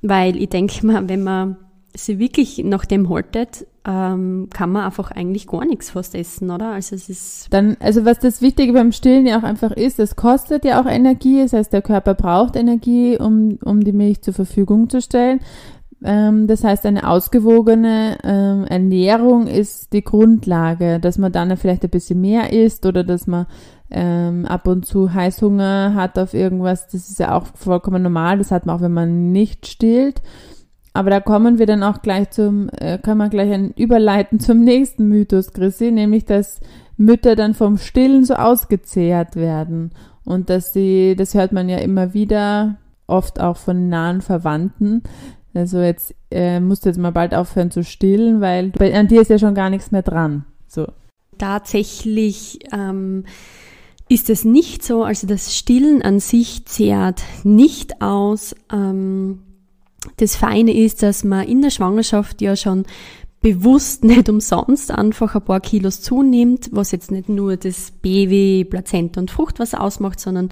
weil 0.00 0.36
ich 0.36 0.48
denke 0.48 0.86
mal, 0.86 1.08
wenn 1.08 1.22
man 1.22 1.56
sie 1.94 2.18
wirklich 2.18 2.62
nach 2.64 2.84
dem 2.84 3.08
haltet, 3.08 3.66
ähm, 3.84 4.48
kann 4.52 4.70
man 4.70 4.84
einfach 4.84 5.10
eigentlich 5.10 5.46
gar 5.46 5.64
nichts 5.64 5.90
fast 5.90 6.14
essen, 6.14 6.50
oder? 6.50 6.70
Also 6.72 6.94
es 6.94 7.08
ist. 7.08 7.48
Dann, 7.50 7.76
also 7.80 8.04
was 8.04 8.18
das 8.18 8.40
Wichtige 8.40 8.72
beim 8.72 8.92
Stillen 8.92 9.26
ja 9.26 9.38
auch 9.38 9.42
einfach 9.42 9.72
ist, 9.72 9.98
es 9.98 10.16
kostet 10.16 10.64
ja 10.64 10.80
auch 10.80 10.86
Energie, 10.86 11.42
das 11.42 11.52
heißt, 11.52 11.72
der 11.72 11.82
Körper 11.82 12.14
braucht 12.14 12.56
Energie, 12.56 13.18
um, 13.18 13.58
um 13.64 13.82
die 13.82 13.92
Milch 13.92 14.22
zur 14.22 14.34
Verfügung 14.34 14.88
zu 14.88 15.00
stellen. 15.00 15.40
Ähm, 16.04 16.46
das 16.46 16.64
heißt, 16.64 16.86
eine 16.86 17.08
ausgewogene 17.08 18.18
ähm, 18.24 18.64
Ernährung 18.64 19.46
ist 19.46 19.92
die 19.92 20.02
Grundlage, 20.02 20.98
dass 21.00 21.18
man 21.18 21.32
dann 21.32 21.56
vielleicht 21.56 21.84
ein 21.84 21.90
bisschen 21.90 22.20
mehr 22.20 22.52
isst 22.52 22.86
oder 22.86 23.04
dass 23.04 23.26
man 23.26 23.46
ähm, 23.90 24.46
ab 24.46 24.66
und 24.66 24.86
zu 24.86 25.12
Heißhunger 25.12 25.94
hat 25.94 26.18
auf 26.18 26.34
irgendwas. 26.34 26.86
Das 26.86 27.08
ist 27.08 27.18
ja 27.18 27.36
auch 27.36 27.46
vollkommen 27.54 28.02
normal. 28.02 28.38
Das 28.38 28.50
hat 28.50 28.66
man 28.66 28.76
auch, 28.76 28.80
wenn 28.80 28.92
man 28.92 29.32
nicht 29.32 29.66
stillt. 29.66 30.22
Aber 30.94 31.10
da 31.10 31.20
kommen 31.20 31.58
wir 31.58 31.66
dann 31.66 31.82
auch 31.82 32.02
gleich 32.02 32.30
zum, 32.30 32.68
äh, 32.78 32.98
kann 32.98 33.18
man 33.18 33.30
gleich 33.30 33.50
ein 33.50 33.72
überleiten 33.72 34.40
zum 34.40 34.60
nächsten 34.60 35.08
Mythos, 35.08 35.52
Chrissy, 35.52 35.90
nämlich, 35.90 36.24
dass 36.24 36.60
Mütter 36.96 37.34
dann 37.34 37.54
vom 37.54 37.78
Stillen 37.78 38.24
so 38.24 38.34
ausgezehrt 38.34 39.36
werden. 39.36 39.92
Und 40.24 40.50
dass 40.50 40.72
sie, 40.72 41.16
das 41.16 41.34
hört 41.34 41.52
man 41.52 41.68
ja 41.68 41.78
immer 41.78 42.14
wieder, 42.14 42.76
oft 43.06 43.40
auch 43.40 43.56
von 43.56 43.88
nahen 43.88 44.20
Verwandten. 44.20 45.02
Also 45.54 45.80
jetzt 45.80 46.14
äh, 46.30 46.60
musst 46.60 46.84
du 46.84 46.88
jetzt 46.88 46.98
mal 46.98 47.12
bald 47.12 47.34
aufhören 47.34 47.70
zu 47.70 47.84
stillen, 47.84 48.40
weil 48.40 48.70
bei, 48.70 48.94
an 48.94 49.08
dir 49.08 49.20
ist 49.20 49.30
ja 49.30 49.38
schon 49.38 49.54
gar 49.54 49.70
nichts 49.70 49.90
mehr 49.90 50.02
dran. 50.02 50.44
So. 50.66 50.86
Tatsächlich 51.38 52.60
ähm, 52.72 53.24
ist 54.08 54.30
es 54.30 54.44
nicht 54.44 54.82
so. 54.84 55.04
Also 55.04 55.26
das 55.26 55.56
Stillen 55.56 56.02
an 56.02 56.20
sich 56.20 56.64
zehrt 56.66 57.22
nicht 57.44 58.00
aus. 58.00 58.54
Ähm, 58.72 59.40
das 60.16 60.36
Feine 60.36 60.76
ist, 60.76 61.02
dass 61.02 61.24
man 61.24 61.46
in 61.46 61.62
der 61.62 61.70
Schwangerschaft 61.70 62.40
ja 62.42 62.56
schon 62.56 62.84
bewusst 63.40 64.04
nicht 64.04 64.28
umsonst 64.28 64.90
einfach 64.90 65.34
ein 65.34 65.44
paar 65.44 65.60
Kilos 65.60 66.00
zunimmt, 66.00 66.70
was 66.72 66.92
jetzt 66.92 67.10
nicht 67.10 67.28
nur 67.28 67.56
das 67.56 67.90
Baby, 67.90 68.66
Plazenta 68.68 69.20
und 69.20 69.30
Fruchtwasser 69.30 69.80
ausmacht, 69.80 70.20
sondern 70.20 70.50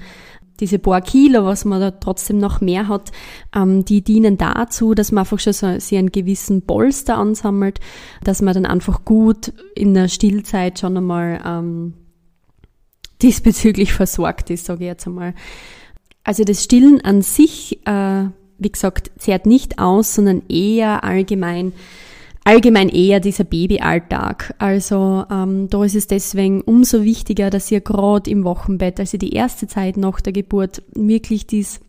diese 0.61 0.79
paar 0.79 1.01
Kilo, 1.01 1.45
was 1.47 1.65
man 1.65 1.81
da 1.81 1.91
trotzdem 1.91 2.39
noch 2.39 2.61
mehr 2.61 2.87
hat, 2.87 3.13
ähm, 3.55 3.85
die 3.85 4.03
dienen 4.03 4.37
dazu, 4.37 4.95
dass 4.95 5.11
man 5.11 5.23
einfach 5.23 5.39
schon 5.39 5.55
so, 5.55 5.79
sich 5.79 5.97
einen 5.97 6.13
gewissen 6.13 6.63
Polster 6.67 7.17
ansammelt, 7.17 7.81
dass 8.23 8.43
man 8.43 8.55
dann 8.55 8.67
einfach 8.67 9.05
gut 9.07 9.55
in 9.75 9.95
der 9.95 10.09
Stillzeit 10.09 10.79
schon 10.79 10.99
einmal 10.99 11.41
ähm, 11.47 11.95
diesbezüglich 13.23 13.93
versorgt 13.95 14.51
ist, 14.51 14.67
sage 14.67 14.85
ich 14.85 14.89
jetzt 14.89 15.07
einmal. 15.07 15.35
Also 16.25 16.45
das 16.45 16.63
Stillen 16.63 17.01
an 17.01 17.23
sich, 17.23 17.81
äh, 17.87 18.27
wie 18.61 18.71
gesagt, 18.71 19.11
zehrt 19.19 19.47
nicht 19.47 19.79
aus, 19.79 20.15
sondern 20.15 20.43
eher 20.49 21.05
allgemein 21.05 21.73
allgemein 22.45 22.89
eher 22.89 23.21
dieser 23.21 23.45
Babyalltag. 23.45 24.55
Also 24.59 25.25
ähm, 25.31 25.69
da 25.69 25.85
ist 25.85 25.95
es 25.95 26.07
deswegen 26.07 26.63
umso 26.63 27.05
wichtiger, 27.05 27.51
dass 27.51 27.71
ihr 27.71 27.81
gerade 27.81 28.31
im 28.31 28.45
Wochenbett, 28.45 28.99
also 28.99 29.19
die 29.19 29.35
erste 29.35 29.67
Zeit 29.67 29.97
nach 29.97 30.21
der 30.21 30.33
Geburt, 30.33 30.83
wirklich 30.95 31.47
dies 31.47 31.81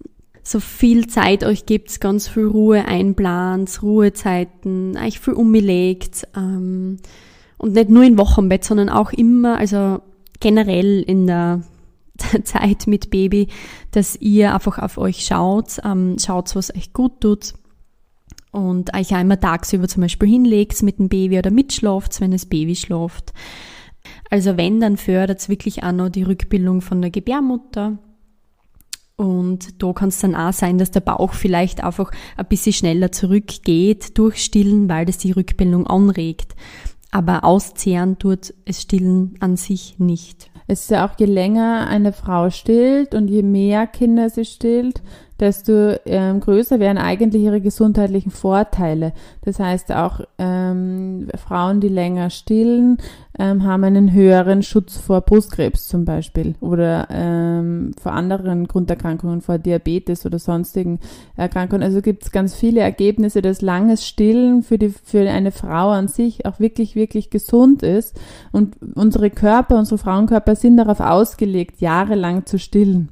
so 0.44 0.60
viel 0.60 1.08
Zeit 1.08 1.44
euch 1.44 1.66
gibt, 1.66 2.01
ganz 2.01 2.28
viel 2.28 2.48
Ruhe 2.48 2.86
einplant, 2.86 3.82
Ruhezeiten, 3.82 4.98
euch 4.98 5.20
viel 5.20 5.34
umgelegt 5.34 6.28
ähm, 6.36 6.98
und 7.58 7.74
nicht 7.74 7.90
nur 7.90 8.04
im 8.04 8.18
Wochenbett, 8.18 8.63
sondern 8.63 8.90
auch 8.90 9.13
immer, 9.13 9.58
also 9.58 10.01
generell 10.40 11.01
in 11.01 11.28
der 11.28 11.62
Zeit 12.44 12.88
mit 12.88 13.10
Baby, 13.10 13.48
dass 13.92 14.16
ihr 14.16 14.54
einfach 14.54 14.80
auf 14.80 14.98
euch 14.98 15.25
schaut, 15.25 15.80
ähm, 15.84 16.18
schaut, 16.20 16.56
was 16.56 16.75
euch 16.75 16.94
gut 16.94 17.22
tut 17.22 17.54
und 18.51 18.94
euch 18.94 19.13
einmal 19.13 19.38
tagsüber 19.38 19.88
zum 19.88 20.01
Beispiel 20.01 20.30
hinlegt 20.30 20.84
mit 20.84 21.00
dem 21.00 21.10
Baby 21.10 21.40
oder 21.40 21.51
mitschlaft, 21.51 22.20
wenn 22.22 22.32
das 22.32 22.46
Baby 22.46 22.75
schlaft. 22.75 23.34
Also 24.30 24.58
wenn, 24.58 24.80
dann 24.80 24.98
fördert 24.98 25.40
es 25.40 25.50
wirklich 25.50 25.84
auch 25.84 25.92
noch 25.92 26.10
die 26.10 26.24
Rückbildung 26.24 26.82
von 26.82 27.01
der 27.01 27.12
Gebärmutter. 27.12 27.98
Und 29.16 29.82
da 29.82 29.94
kann 29.94 30.10
es 30.10 30.20
dann 30.20 30.36
auch 30.36 30.54
sein, 30.54 30.78
dass 30.78 30.92
der 30.92 31.01
Bauch 31.01 31.34
vielleicht 31.34 31.84
einfach 31.84 32.12
ein 32.38 32.48
bisschen 32.48 32.74
schneller 32.74 33.12
zurückgeht 33.12 34.18
durch 34.18 34.44
Stillen, 34.44 34.90
weil 34.90 35.06
das 35.06 35.18
die 35.18 35.32
Rückbildung 35.32 35.86
anregt. 35.86 36.56
Aber 37.12 37.44
auszehren 37.44 38.18
tut 38.20 38.54
es 38.66 38.82
Stillen 38.82 39.36
an 39.40 39.58
sich 39.58 40.00
nicht. 40.00 40.50
Es 40.68 40.82
ist 40.82 40.91
ja 40.91 41.06
auch, 41.06 41.18
je 41.18 41.25
länger 41.25 41.88
eine 41.88 42.13
Frau 42.13 42.50
stillt 42.50 43.15
und 43.15 43.27
je 43.27 43.41
mehr 43.44 43.88
Kinder 43.88 44.30
sie 44.30 44.46
stillt, 44.46 45.01
desto 45.41 45.95
ähm, 46.05 46.39
größer 46.39 46.79
werden 46.79 47.00
eigentlich 47.00 47.41
ihre 47.41 47.62
gesundheitlichen 47.62 48.29
Vorteile. 48.29 49.12
Das 49.43 49.60
heißt 49.60 49.91
auch 49.91 50.21
ähm, 50.38 51.27
Frauen, 51.36 51.81
die 51.81 51.89
länger 51.89 52.29
stillen, 52.29 53.00
ähm, 53.39 53.63
haben 53.63 53.83
einen 53.83 54.13
höheren 54.13 54.62
Schutz 54.62 54.98
vor 54.98 55.21
Brustkrebs 55.21 55.88
zum 55.88 56.05
Beispiel 56.05 56.53
oder 56.60 57.07
ähm, 57.10 57.91
vor 58.00 58.12
anderen 58.12 58.67
Grunderkrankungen, 58.67 59.41
vor 59.41 59.57
Diabetes 59.57 60.25
oder 60.27 60.38
sonstigen 60.38 61.00
Erkrankungen. 61.38 61.81
Also 61.81 62.01
gibt 62.01 62.24
es 62.24 62.31
ganz 62.31 62.53
viele 62.53 62.81
Ergebnisse, 62.81 63.41
dass 63.41 63.62
langes 63.62 64.07
Stillen 64.07 64.62
für, 64.62 64.77
die, 64.77 64.89
für 64.89 65.27
eine 65.27 65.51
Frau 65.51 65.89
an 65.89 66.07
sich 66.07 66.45
auch 66.45 66.60
wirklich, 66.60 66.95
wirklich 66.95 67.31
gesund 67.31 67.81
ist. 67.81 68.19
Und 68.51 68.75
unsere 68.93 69.31
Körper, 69.31 69.79
unsere 69.79 69.98
Frauenkörper 69.98 70.55
sind 70.55 70.77
darauf 70.77 71.00
ausgelegt, 71.00 71.81
jahrelang 71.81 72.45
zu 72.45 72.60
stillen. 72.60 73.10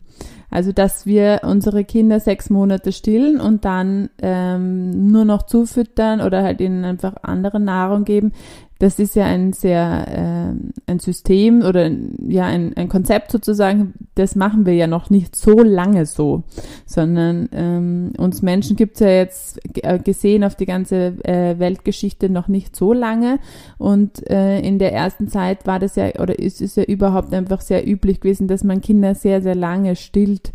Also, 0.50 0.72
dass 0.72 1.06
wir 1.06 1.41
unsere 1.44 1.84
Kinder 1.84 2.20
sechs 2.20 2.50
Monate 2.50 2.91
stillen 2.91 3.39
und 3.39 3.65
dann 3.65 4.10
ähm, 4.21 5.12
nur 5.12 5.26
noch 5.26 5.43
zufüttern 5.43 6.21
oder 6.21 6.41
halt 6.43 6.60
ihnen 6.60 6.86
einfach 6.86 7.15
andere 7.21 7.60
Nahrung 7.60 8.04
geben, 8.04 8.34
das 8.80 8.98
ist 8.98 9.15
ja 9.15 9.26
ein 9.26 9.54
sehr 9.54 10.08
äh, 10.08 10.92
ein 10.92 11.00
System 11.00 11.62
oder 11.62 11.92
ja 12.26 12.46
ein, 12.46 12.76
ein 12.76 12.88
Konzept 12.89 13.32
sozusagen, 13.32 13.94
das 14.15 14.36
machen 14.36 14.65
wir 14.65 14.74
ja 14.74 14.88
noch 14.88 15.10
nicht 15.10 15.36
so 15.36 15.60
lange 15.60 16.06
so, 16.06 16.44
sondern 16.86 17.50
ähm, 17.52 18.13
uns 18.18 18.42
Menschen 18.42 18.78
gibt's 18.78 19.02
ja 19.02 19.10
jetzt 19.10 19.60
äh, 19.84 20.00
gesehen 20.00 20.44
auf 20.46 20.56
die 20.56 20.65
ganze 20.65 21.13
äh, 21.26 21.60
Weltgeschichte 21.60 22.30
noch 22.30 22.48
nicht 22.48 22.76
so 22.76 22.94
lange 22.94 23.39
und 23.78 24.28
äh, 24.30 24.60
in 24.62 24.80
der 24.80 24.94
ersten 24.94 25.28
Zeit 25.28 25.68
war 25.68 25.80
das 25.80 25.96
ja 25.96 26.08
oder 26.18 26.39
ist 26.39 26.62
es 26.62 26.76
ja 26.76 26.84
überhaupt 26.84 27.34
einfach 27.34 27.62
sehr 27.62 27.86
üblich 27.86 28.22
gewesen, 28.22 28.48
dass 28.48 28.63
man 28.63 28.82
Kinder 28.82 29.13
sehr, 29.13 29.42
sehr 29.42 29.56
lange 29.56 29.98
stillt 29.98 30.54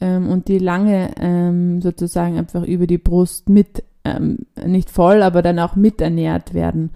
ähm, 0.00 0.28
und 0.28 0.48
die 0.48 0.58
lange 0.58 1.10
ähm, 1.20 1.80
sozusagen 1.82 2.36
einfach 2.36 2.64
über 2.64 2.86
die 2.86 2.98
Brust 2.98 3.48
mit, 3.48 3.84
ähm, 4.04 4.38
nicht 4.64 4.90
voll, 4.90 5.22
aber 5.22 5.42
dann 5.42 5.58
auch 5.58 5.76
mit 5.76 6.00
ernährt 6.00 6.54
werden. 6.54 6.90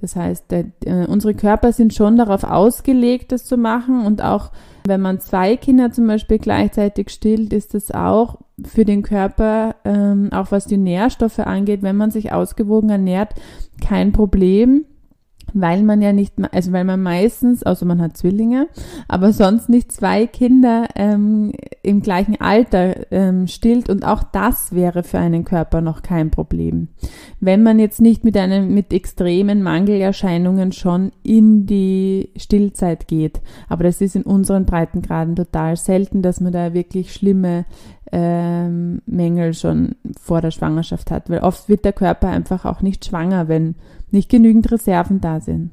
Das 0.00 0.16
heißt, 0.16 0.50
der, 0.50 0.66
äh, 0.84 1.06
unsere 1.06 1.34
Körper 1.34 1.72
sind 1.72 1.94
schon 1.94 2.16
darauf 2.16 2.44
ausgelegt, 2.44 3.32
das 3.32 3.44
zu 3.44 3.56
machen. 3.56 4.04
Und 4.06 4.22
auch 4.22 4.50
wenn 4.86 5.00
man 5.00 5.20
zwei 5.20 5.56
Kinder 5.56 5.92
zum 5.92 6.06
Beispiel 6.06 6.38
gleichzeitig 6.38 7.10
stillt, 7.10 7.52
ist 7.52 7.74
das 7.74 7.90
auch 7.90 8.38
für 8.64 8.84
den 8.84 9.02
Körper, 9.02 9.76
ähm, 9.84 10.30
auch 10.32 10.50
was 10.50 10.66
die 10.66 10.76
Nährstoffe 10.76 11.38
angeht, 11.40 11.82
wenn 11.82 11.96
man 11.96 12.10
sich 12.10 12.32
ausgewogen 12.32 12.90
ernährt, 12.90 13.34
kein 13.80 14.12
Problem 14.12 14.84
weil 15.54 15.82
man 15.82 16.02
ja 16.02 16.12
nicht, 16.12 16.34
also 16.52 16.72
weil 16.72 16.84
man 16.84 17.02
meistens, 17.02 17.62
außer 17.62 17.86
man 17.86 18.00
hat 18.00 18.16
Zwillinge, 18.16 18.68
aber 19.08 19.32
sonst 19.32 19.68
nicht 19.68 19.92
zwei 19.92 20.26
Kinder 20.26 20.88
ähm, 20.96 21.52
im 21.82 22.02
gleichen 22.02 22.40
Alter 22.40 23.10
ähm, 23.12 23.46
stillt 23.46 23.88
und 23.88 24.04
auch 24.04 24.22
das 24.22 24.74
wäre 24.74 25.02
für 25.02 25.18
einen 25.18 25.44
Körper 25.44 25.80
noch 25.80 26.02
kein 26.02 26.30
Problem. 26.30 26.88
Wenn 27.40 27.62
man 27.62 27.78
jetzt 27.78 28.00
nicht 28.00 28.24
mit 28.24 28.36
einem, 28.36 28.74
mit 28.74 28.92
extremen 28.92 29.62
Mangelerscheinungen 29.62 30.72
schon 30.72 31.12
in 31.22 31.66
die 31.66 32.30
Stillzeit 32.36 33.08
geht. 33.08 33.40
Aber 33.68 33.84
das 33.84 34.00
ist 34.00 34.16
in 34.16 34.22
unseren 34.22 34.66
Breitengraden 34.66 35.36
total 35.36 35.76
selten, 35.76 36.22
dass 36.22 36.40
man 36.40 36.52
da 36.52 36.74
wirklich 36.74 37.12
schlimme 37.12 37.64
ähm, 38.12 39.02
Mängel 39.06 39.54
schon 39.54 39.94
vor 40.20 40.40
der 40.40 40.50
Schwangerschaft 40.50 41.10
hat, 41.10 41.30
weil 41.30 41.40
oft 41.40 41.68
wird 41.68 41.84
der 41.84 41.92
Körper 41.92 42.28
einfach 42.28 42.64
auch 42.64 42.82
nicht 42.82 43.04
schwanger, 43.04 43.48
wenn 43.48 43.76
nicht 44.12 44.28
genügend 44.28 44.70
Reserven 44.70 45.20
da 45.20 45.40
sind. 45.40 45.70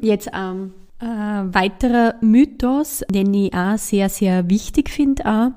Jetzt 0.00 0.30
ähm, 0.34 0.72
äh, 1.00 1.06
weiterer 1.06 2.14
Mythos, 2.20 3.04
den 3.10 3.32
ich 3.34 3.54
auch 3.54 3.78
sehr, 3.78 4.08
sehr 4.08 4.48
wichtig 4.48 4.90
finde. 4.90 5.54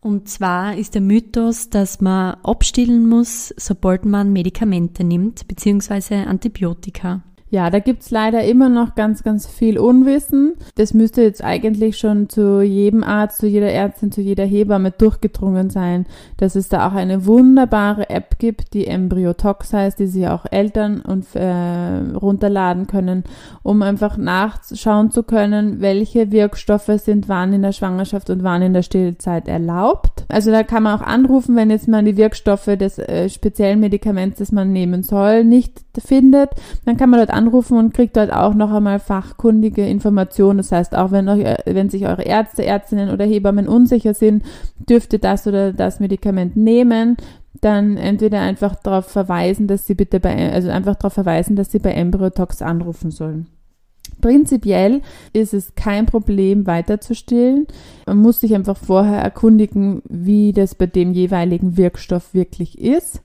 Und 0.00 0.28
zwar 0.28 0.76
ist 0.76 0.94
der 0.94 1.02
Mythos, 1.02 1.70
dass 1.70 2.00
man 2.00 2.36
abstillen 2.42 3.08
muss, 3.08 3.52
sobald 3.56 4.04
man 4.04 4.32
Medikamente 4.32 5.04
nimmt, 5.04 5.48
beziehungsweise 5.48 6.26
Antibiotika. 6.26 7.22
Ja, 7.50 7.70
da 7.70 7.78
gibt's 7.78 8.10
leider 8.10 8.44
immer 8.44 8.68
noch 8.68 8.94
ganz, 8.94 9.22
ganz 9.22 9.46
viel 9.46 9.78
Unwissen. 9.78 10.54
Das 10.74 10.92
müsste 10.92 11.22
jetzt 11.22 11.42
eigentlich 11.42 11.96
schon 11.96 12.28
zu 12.28 12.60
jedem 12.60 13.02
Arzt, 13.02 13.38
zu 13.38 13.46
jeder 13.46 13.70
Ärztin, 13.70 14.12
zu 14.12 14.20
jeder 14.20 14.44
Hebamme 14.44 14.90
durchgedrungen 14.90 15.70
sein, 15.70 16.06
dass 16.36 16.56
es 16.56 16.68
da 16.68 16.86
auch 16.86 16.94
eine 16.94 17.24
wunderbare 17.24 18.10
App 18.10 18.38
gibt, 18.38 18.74
die 18.74 18.86
Embryotox 18.86 19.72
heißt, 19.72 19.98
die 19.98 20.06
sich 20.06 20.28
auch 20.28 20.44
Eltern 20.50 21.00
und 21.00 21.24
äh, 21.34 22.16
runterladen 22.16 22.86
können, 22.86 23.24
um 23.62 23.80
einfach 23.82 24.16
nachschauen 24.16 25.10
zu 25.10 25.22
können, 25.22 25.80
welche 25.80 26.30
Wirkstoffe 26.30 26.90
sind 26.96 27.28
wann 27.28 27.52
in 27.52 27.62
der 27.62 27.72
Schwangerschaft 27.72 28.28
und 28.30 28.42
wann 28.42 28.62
in 28.62 28.74
der 28.74 28.82
Stillzeit 28.82 29.48
erlaubt. 29.48 30.24
Also 30.28 30.50
da 30.50 30.62
kann 30.62 30.82
man 30.82 30.98
auch 30.98 31.06
anrufen, 31.06 31.56
wenn 31.56 31.70
jetzt 31.70 31.88
man 31.88 32.04
die 32.04 32.16
Wirkstoffe 32.16 32.66
des 32.66 32.98
äh, 32.98 33.28
speziellen 33.28 33.80
Medikaments, 33.80 34.38
das 34.38 34.52
man 34.52 34.72
nehmen 34.72 35.02
soll, 35.02 35.44
nicht 35.44 35.80
findet, 35.98 36.50
dann 36.84 36.96
kann 36.96 37.10
man 37.10 37.20
dort 37.20 37.30
anrufen 37.38 37.78
und 37.78 37.94
kriegt 37.94 38.16
dort 38.16 38.32
auch 38.32 38.54
noch 38.54 38.72
einmal 38.72 38.98
fachkundige 38.98 39.86
Informationen. 39.86 40.58
Das 40.58 40.72
heißt, 40.72 40.96
auch 40.96 41.12
wenn, 41.12 41.28
euch, 41.28 41.44
wenn 41.64 41.88
sich 41.88 42.06
eure 42.06 42.22
Ärzte, 42.22 42.64
Ärztinnen 42.64 43.10
oder 43.10 43.24
Hebammen 43.24 43.68
unsicher 43.68 44.12
sind, 44.12 44.44
dürft 44.88 45.12
ihr 45.12 45.20
das 45.20 45.46
oder 45.46 45.72
das 45.72 46.00
Medikament 46.00 46.56
nehmen, 46.56 47.16
dann 47.60 47.96
entweder 47.96 48.40
einfach 48.40 48.74
darauf 48.74 49.06
verweisen, 49.06 49.66
dass 49.66 49.86
sie 49.86 49.94
bitte 49.94 50.20
bei, 50.20 50.52
also 50.52 50.70
einfach 50.70 50.96
darauf 50.96 51.14
verweisen, 51.14 51.56
dass 51.56 51.70
sie 51.70 51.78
bei 51.78 51.92
Embryotox 51.92 52.62
anrufen 52.62 53.10
sollen. 53.10 53.46
Prinzipiell 54.20 55.02
ist 55.32 55.54
es 55.54 55.74
kein 55.74 56.06
Problem, 56.06 56.66
weiter 56.66 57.00
zu 57.00 57.14
stillen. 57.14 57.66
Man 58.06 58.18
muss 58.18 58.40
sich 58.40 58.54
einfach 58.54 58.76
vorher 58.76 59.18
erkundigen, 59.20 60.02
wie 60.08 60.52
das 60.52 60.74
bei 60.74 60.86
dem 60.86 61.12
jeweiligen 61.12 61.76
Wirkstoff 61.76 62.34
wirklich 62.34 62.78
ist. 62.80 63.22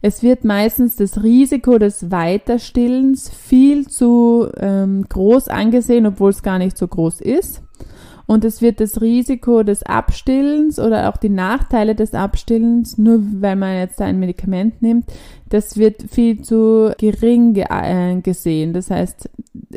Es 0.00 0.22
wird 0.22 0.44
meistens 0.44 0.96
das 0.96 1.22
Risiko 1.22 1.78
des 1.78 2.10
Weiterstillens 2.10 3.28
viel 3.28 3.86
zu 3.86 4.48
ähm, 4.56 5.04
groß 5.08 5.48
angesehen, 5.48 6.06
obwohl 6.06 6.30
es 6.30 6.42
gar 6.42 6.58
nicht 6.58 6.76
so 6.76 6.88
groß 6.88 7.20
ist. 7.20 7.62
Und 8.26 8.44
es 8.44 8.62
wird 8.62 8.80
das 8.80 9.00
Risiko 9.00 9.62
des 9.62 9.82
Abstillens 9.82 10.78
oder 10.78 11.08
auch 11.08 11.16
die 11.16 11.28
Nachteile 11.28 11.94
des 11.94 12.14
Abstillens, 12.14 12.98
nur 12.98 13.20
weil 13.40 13.56
man 13.56 13.76
jetzt 13.76 14.00
ein 14.00 14.18
Medikament 14.18 14.82
nimmt, 14.82 15.06
das 15.52 15.76
wird 15.76 16.04
viel 16.10 16.40
zu 16.40 16.92
gering 16.98 17.52
ge 17.52 17.66
äh, 17.68 18.16
gesehen. 18.22 18.72
Das 18.72 18.90
heißt, 18.90 19.28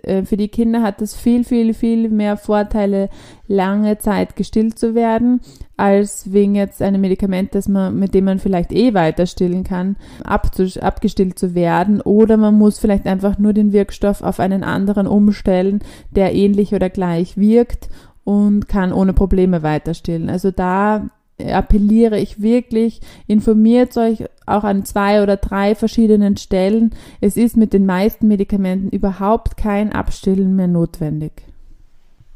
äh, 0.04 0.24
für 0.24 0.38
die 0.38 0.48
Kinder 0.48 0.82
hat 0.82 1.02
es 1.02 1.16
viel, 1.16 1.44
viel, 1.44 1.74
viel 1.74 2.10
mehr 2.10 2.38
Vorteile, 2.38 3.10
lange 3.48 3.98
Zeit 3.98 4.38
gestillt 4.38 4.80
zu 4.80 4.96
werden, 4.96 5.42
als 5.76 6.32
wegen 6.32 6.56
jetzt 6.56 6.82
einem 6.82 7.02
Medikament, 7.02 7.54
das 7.54 7.68
man, 7.68 8.00
mit 8.00 8.14
dem 8.14 8.24
man 8.26 8.40
vielleicht 8.40 8.72
eh 8.72 8.94
weiter 8.94 9.26
stillen 9.26 9.66
kann, 9.66 9.98
abgestillt 10.24 11.38
zu 11.38 11.54
werden. 11.54 12.00
Oder 12.00 12.38
man 12.38 12.58
muss 12.58 12.80
vielleicht 12.80 13.06
einfach 13.06 13.38
nur 13.38 13.52
den 13.52 13.74
Wirkstoff 13.74 14.22
auf 14.22 14.40
einen 14.40 14.64
anderen 14.64 15.08
umstellen, 15.08 15.80
der 16.12 16.34
ähnlich 16.34 16.74
oder 16.74 16.90
gleich 16.90 17.38
wirkt 17.38 17.90
und 18.26 18.68
kann 18.68 18.92
ohne 18.92 19.14
Probleme 19.14 19.64
weiter 19.64 19.94
stillen. 19.94 20.30
Also 20.30 20.52
da 20.52 21.10
appelliere 21.40 22.20
ich 22.20 22.42
wirklich, 22.42 23.02
informiert 23.28 23.96
euch 23.98 24.26
auch 24.46 24.64
an 24.64 24.86
zwei 24.86 25.22
oder 25.22 25.38
drei 25.38 25.76
verschiedenen 25.76 26.38
Stellen. 26.38 26.92
Es 27.22 27.38
ist 27.38 27.56
mit 27.56 27.74
den 27.74 27.86
meisten 27.86 28.28
Medikamenten 28.28 28.90
überhaupt 28.90 29.58
kein 29.58 29.94
Abstillen 29.94 30.56
mehr 30.56 30.68
notwendig. 30.68 31.44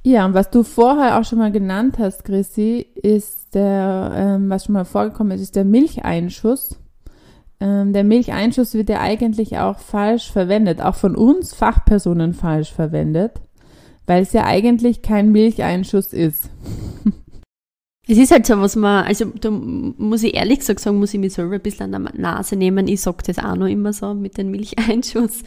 Ja, 0.03 0.25
und 0.25 0.33
was 0.33 0.49
du 0.49 0.63
vorher 0.63 1.19
auch 1.19 1.25
schon 1.25 1.39
mal 1.39 1.51
genannt 1.51 1.97
hast, 1.99 2.23
Chrissy, 2.23 2.85
ist 2.95 3.53
der, 3.53 4.11
ähm, 4.15 4.49
was 4.49 4.65
schon 4.65 4.73
mal 4.73 4.85
vorgekommen 4.85 5.33
ist, 5.33 5.41
ist 5.41 5.55
der 5.55 5.65
Milcheinschuss. 5.65 6.79
Ähm, 7.59 7.91
der 7.91 8.05
Milcheinschuss 8.05 8.73
wird 8.73 8.89
ja 8.89 9.01
eigentlich 9.01 9.57
auch 9.57 9.79
falsch 9.79 10.31
verwendet, 10.31 10.81
auch 10.81 10.95
von 10.95 11.15
uns 11.15 11.53
Fachpersonen 11.53 12.33
falsch 12.33 12.71
verwendet, 12.71 13.41
weil 14.09 14.23
es 14.23 14.33
ja 14.33 14.43
eigentlich 14.43 15.03
kein 15.03 15.31
Milcheinschuss 15.31 16.13
ist. 16.13 16.49
Es 18.07 18.17
ist 18.17 18.31
halt 18.31 18.47
so, 18.47 18.59
was 18.59 18.75
man, 18.75 19.05
also 19.05 19.25
da 19.25 19.51
muss 19.51 20.23
ich 20.23 20.33
ehrlich 20.33 20.59
gesagt 20.59 20.79
sagen, 20.79 20.97
muss 20.97 21.13
ich 21.13 21.19
mich 21.19 21.33
selber 21.33 21.53
ein 21.53 21.61
bisschen 21.61 21.93
an 21.93 22.05
der 22.05 22.19
Nase 22.19 22.55
nehmen. 22.55 22.87
Ich 22.87 23.01
sage 23.01 23.19
das 23.27 23.37
auch 23.37 23.55
noch 23.55 23.67
immer 23.67 23.93
so 23.93 24.15
mit 24.15 24.35
dem 24.39 24.49
Milcheinschuss. 24.49 25.43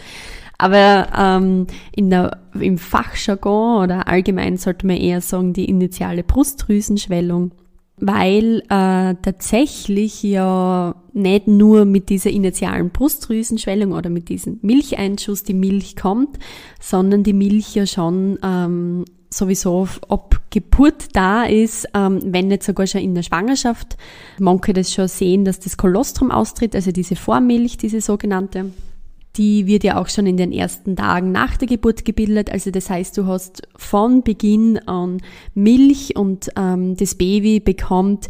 Aber 0.58 1.08
ähm, 1.18 1.66
in 1.96 2.10
der, 2.10 2.38
im 2.54 2.78
Fachjargon 2.78 3.82
oder 3.82 4.06
allgemein 4.06 4.58
sollte 4.58 4.86
man 4.86 4.96
eher 4.96 5.20
sagen, 5.20 5.52
die 5.52 5.64
initiale 5.64 6.22
Brustdrüsenschwellung, 6.22 7.50
weil 8.04 8.62
äh, 8.68 9.14
tatsächlich 9.22 10.24
ja 10.24 10.96
nicht 11.12 11.46
nur 11.46 11.84
mit 11.84 12.08
dieser 12.08 12.30
initialen 12.30 12.90
Brustdrüsenschwellung 12.90 13.92
oder 13.92 14.10
mit 14.10 14.28
diesem 14.28 14.58
Milcheinschuss 14.60 15.44
die 15.44 15.54
Milch 15.54 15.94
kommt, 15.94 16.40
sondern 16.80 17.22
die 17.22 17.32
Milch 17.32 17.76
ja 17.76 17.86
schon 17.86 18.40
ähm, 18.42 19.04
sowieso 19.30 19.86
ob 20.08 20.40
Geburt 20.50 21.14
da 21.14 21.44
ist, 21.44 21.88
ähm, 21.94 22.20
wenn 22.24 22.48
nicht 22.48 22.64
sogar 22.64 22.88
schon 22.88 23.02
in 23.02 23.14
der 23.14 23.22
Schwangerschaft. 23.22 23.96
Man 24.38 24.60
kann 24.60 24.74
das 24.74 24.92
schon 24.92 25.06
sehen, 25.06 25.44
dass 25.44 25.60
das 25.60 25.76
Kolostrum 25.76 26.32
austritt, 26.32 26.74
also 26.74 26.90
diese 26.90 27.14
Vormilch, 27.14 27.76
diese 27.76 28.00
sogenannte. 28.00 28.72
Die 29.36 29.66
wird 29.66 29.82
ja 29.82 29.98
auch 30.00 30.08
schon 30.08 30.26
in 30.26 30.36
den 30.36 30.52
ersten 30.52 30.94
Tagen 30.94 31.32
nach 31.32 31.56
der 31.56 31.68
Geburt 31.68 32.04
gebildet. 32.04 32.50
Also 32.50 32.70
das 32.70 32.90
heißt, 32.90 33.16
du 33.16 33.26
hast 33.26 33.62
von 33.76 34.22
Beginn 34.22 34.78
an 34.86 35.22
Milch 35.54 36.16
und 36.16 36.50
ähm, 36.56 36.96
das 36.96 37.14
Baby 37.14 37.60
bekommt 37.60 38.28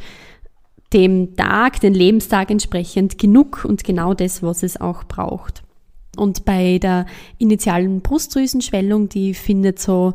dem 0.93 1.37
Tag, 1.37 1.81
den 1.81 1.95
Lebenstag 1.95 2.51
entsprechend 2.51 3.19
genug 3.19 3.65
und 3.65 3.83
genau 3.85 4.15
das, 4.15 4.43
was 4.43 4.63
es 4.63 4.81
auch 4.81 5.05
braucht. 5.05 5.63
Und 6.17 6.45
bei 6.45 6.79
der 6.79 7.07
initialen 7.39 8.03
Brustdrüsenschwellung, 8.03 9.09
die 9.09 9.35
findet 9.35 9.79
so 9.79 10.13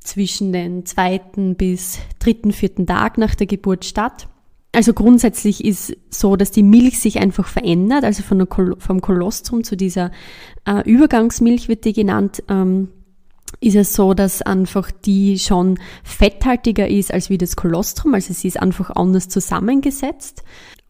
zwischen 0.00 0.52
den 0.52 0.86
zweiten 0.86 1.54
bis 1.54 1.98
dritten, 2.18 2.52
vierten 2.52 2.86
Tag 2.86 3.18
nach 3.18 3.34
der 3.34 3.46
Geburt 3.46 3.84
statt. 3.84 4.28
Also 4.72 4.92
grundsätzlich 4.92 5.64
ist 5.64 5.96
so, 6.10 6.36
dass 6.36 6.50
die 6.50 6.62
Milch 6.62 7.00
sich 7.00 7.18
einfach 7.18 7.48
verändert, 7.48 8.04
also 8.04 8.22
von 8.22 8.48
Kol 8.48 8.76
vom 8.78 9.00
Kolostrum 9.00 9.64
zu 9.64 9.76
dieser 9.76 10.10
äh, 10.66 10.88
Übergangsmilch 10.88 11.68
wird 11.68 11.84
die 11.84 11.94
genannt, 11.94 12.42
ähm, 12.48 12.88
ist 13.60 13.76
es 13.76 13.94
so, 13.94 14.12
dass 14.12 14.42
einfach 14.42 14.90
die 14.90 15.38
schon 15.38 15.78
fetthaltiger 16.04 16.86
ist 16.86 17.12
als 17.12 17.30
wie 17.30 17.38
das 17.38 17.56
Kolostrum, 17.56 18.14
also 18.14 18.34
sie 18.34 18.48
ist 18.48 18.60
einfach 18.60 18.90
anders 18.90 19.28
zusammengesetzt. 19.28 20.44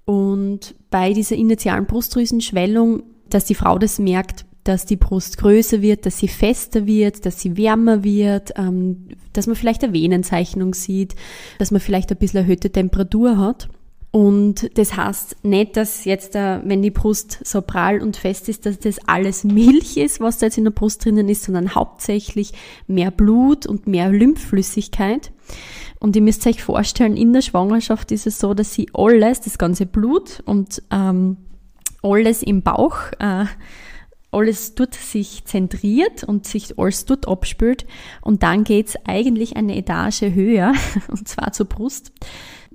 Und 0.05 0.75
bei 0.91 1.13
dieser 1.13 1.37
initialen 1.37 1.87
Brustdrüsenschwellung, 1.87 3.05
dass 3.29 3.45
die 3.45 3.55
Frau 3.55 3.79
das 3.79 3.99
merkt, 3.99 4.45
dass 4.69 4.85
die 4.85 4.97
Brust 4.97 5.39
größer 5.39 5.81
wird, 5.81 6.05
dass 6.05 6.19
sie 6.19 6.29
fester 6.29 6.87
wird, 6.87 7.25
dass 7.25 7.41
sie 7.41 7.57
wärmer 7.57 8.05
wird, 8.05 8.53
ähm, 8.57 9.09
dass 9.33 9.47
man 9.47 9.57
vielleicht 9.57 9.83
eine 9.83 9.95
Venenzeichnung 9.95 10.75
sieht, 10.75 11.15
dass 11.59 11.71
man 11.71 11.81
vielleicht 11.81 12.11
ein 12.11 12.19
bisschen 12.19 12.41
erhöhte 12.41 12.71
Temperatur 12.71 13.39
hat. 13.39 13.69
Und 14.11 14.77
das 14.79 14.97
heißt 14.97 15.45
nicht, 15.45 15.77
dass 15.77 16.05
jetzt, 16.05 16.35
äh, 16.35 16.61
wenn 16.65 16.83
die 16.83 16.91
Brust 16.91 17.41
so 17.45 17.63
prall 17.63 18.01
und 18.01 18.17
fest 18.17 18.49
ist, 18.49 18.67
dass 18.67 18.79
das 18.79 18.99
alles 19.07 19.45
Milch 19.45 19.97
ist, 19.97 20.21
was 20.21 20.39
da 20.39 20.47
jetzt 20.47 20.59
in 20.59 20.65
der 20.65 20.71
Brust 20.71 21.05
drinnen 21.05 21.29
ist, 21.29 21.45
sondern 21.45 21.75
hauptsächlich 21.75 22.53
mehr 22.87 23.11
Blut 23.11 23.67
und 23.67 23.87
mehr 23.87 24.11
Lymphflüssigkeit. 24.11 25.33
Und 25.99 26.15
ihr 26.15 26.23
müsst 26.23 26.47
euch 26.47 26.63
vorstellen, 26.63 27.17
in 27.17 27.33
der 27.33 27.43
Schwangerschaft 27.43 28.13
ist 28.13 28.27
es 28.27 28.39
so, 28.39 28.55
dass 28.55 28.73
sie 28.73 28.89
alles, 28.93 29.41
das 29.41 29.59
ganze 29.59 29.87
Blut 29.87 30.43
und 30.45 30.83
ähm, 30.91 31.39
alles 32.03 32.43
im 32.43 32.63
Bauch 32.63 32.97
äh, 33.19 33.45
alles 34.31 34.75
dort 34.75 34.95
sich 34.95 35.45
zentriert 35.45 36.25
und 36.25 36.47
sich 36.47 36.79
alles 36.79 37.05
dort 37.07 37.27
abspült 37.27 37.87
und 38.21 38.43
dann 38.43 38.65
geht's 38.65 38.97
eigentlich 39.07 39.57
eine 39.57 39.77
Etage 39.77 40.23
höher 40.23 40.75
und 41.09 41.27
zwar 41.27 41.53
zur 41.53 41.67
Brust. 41.67 42.13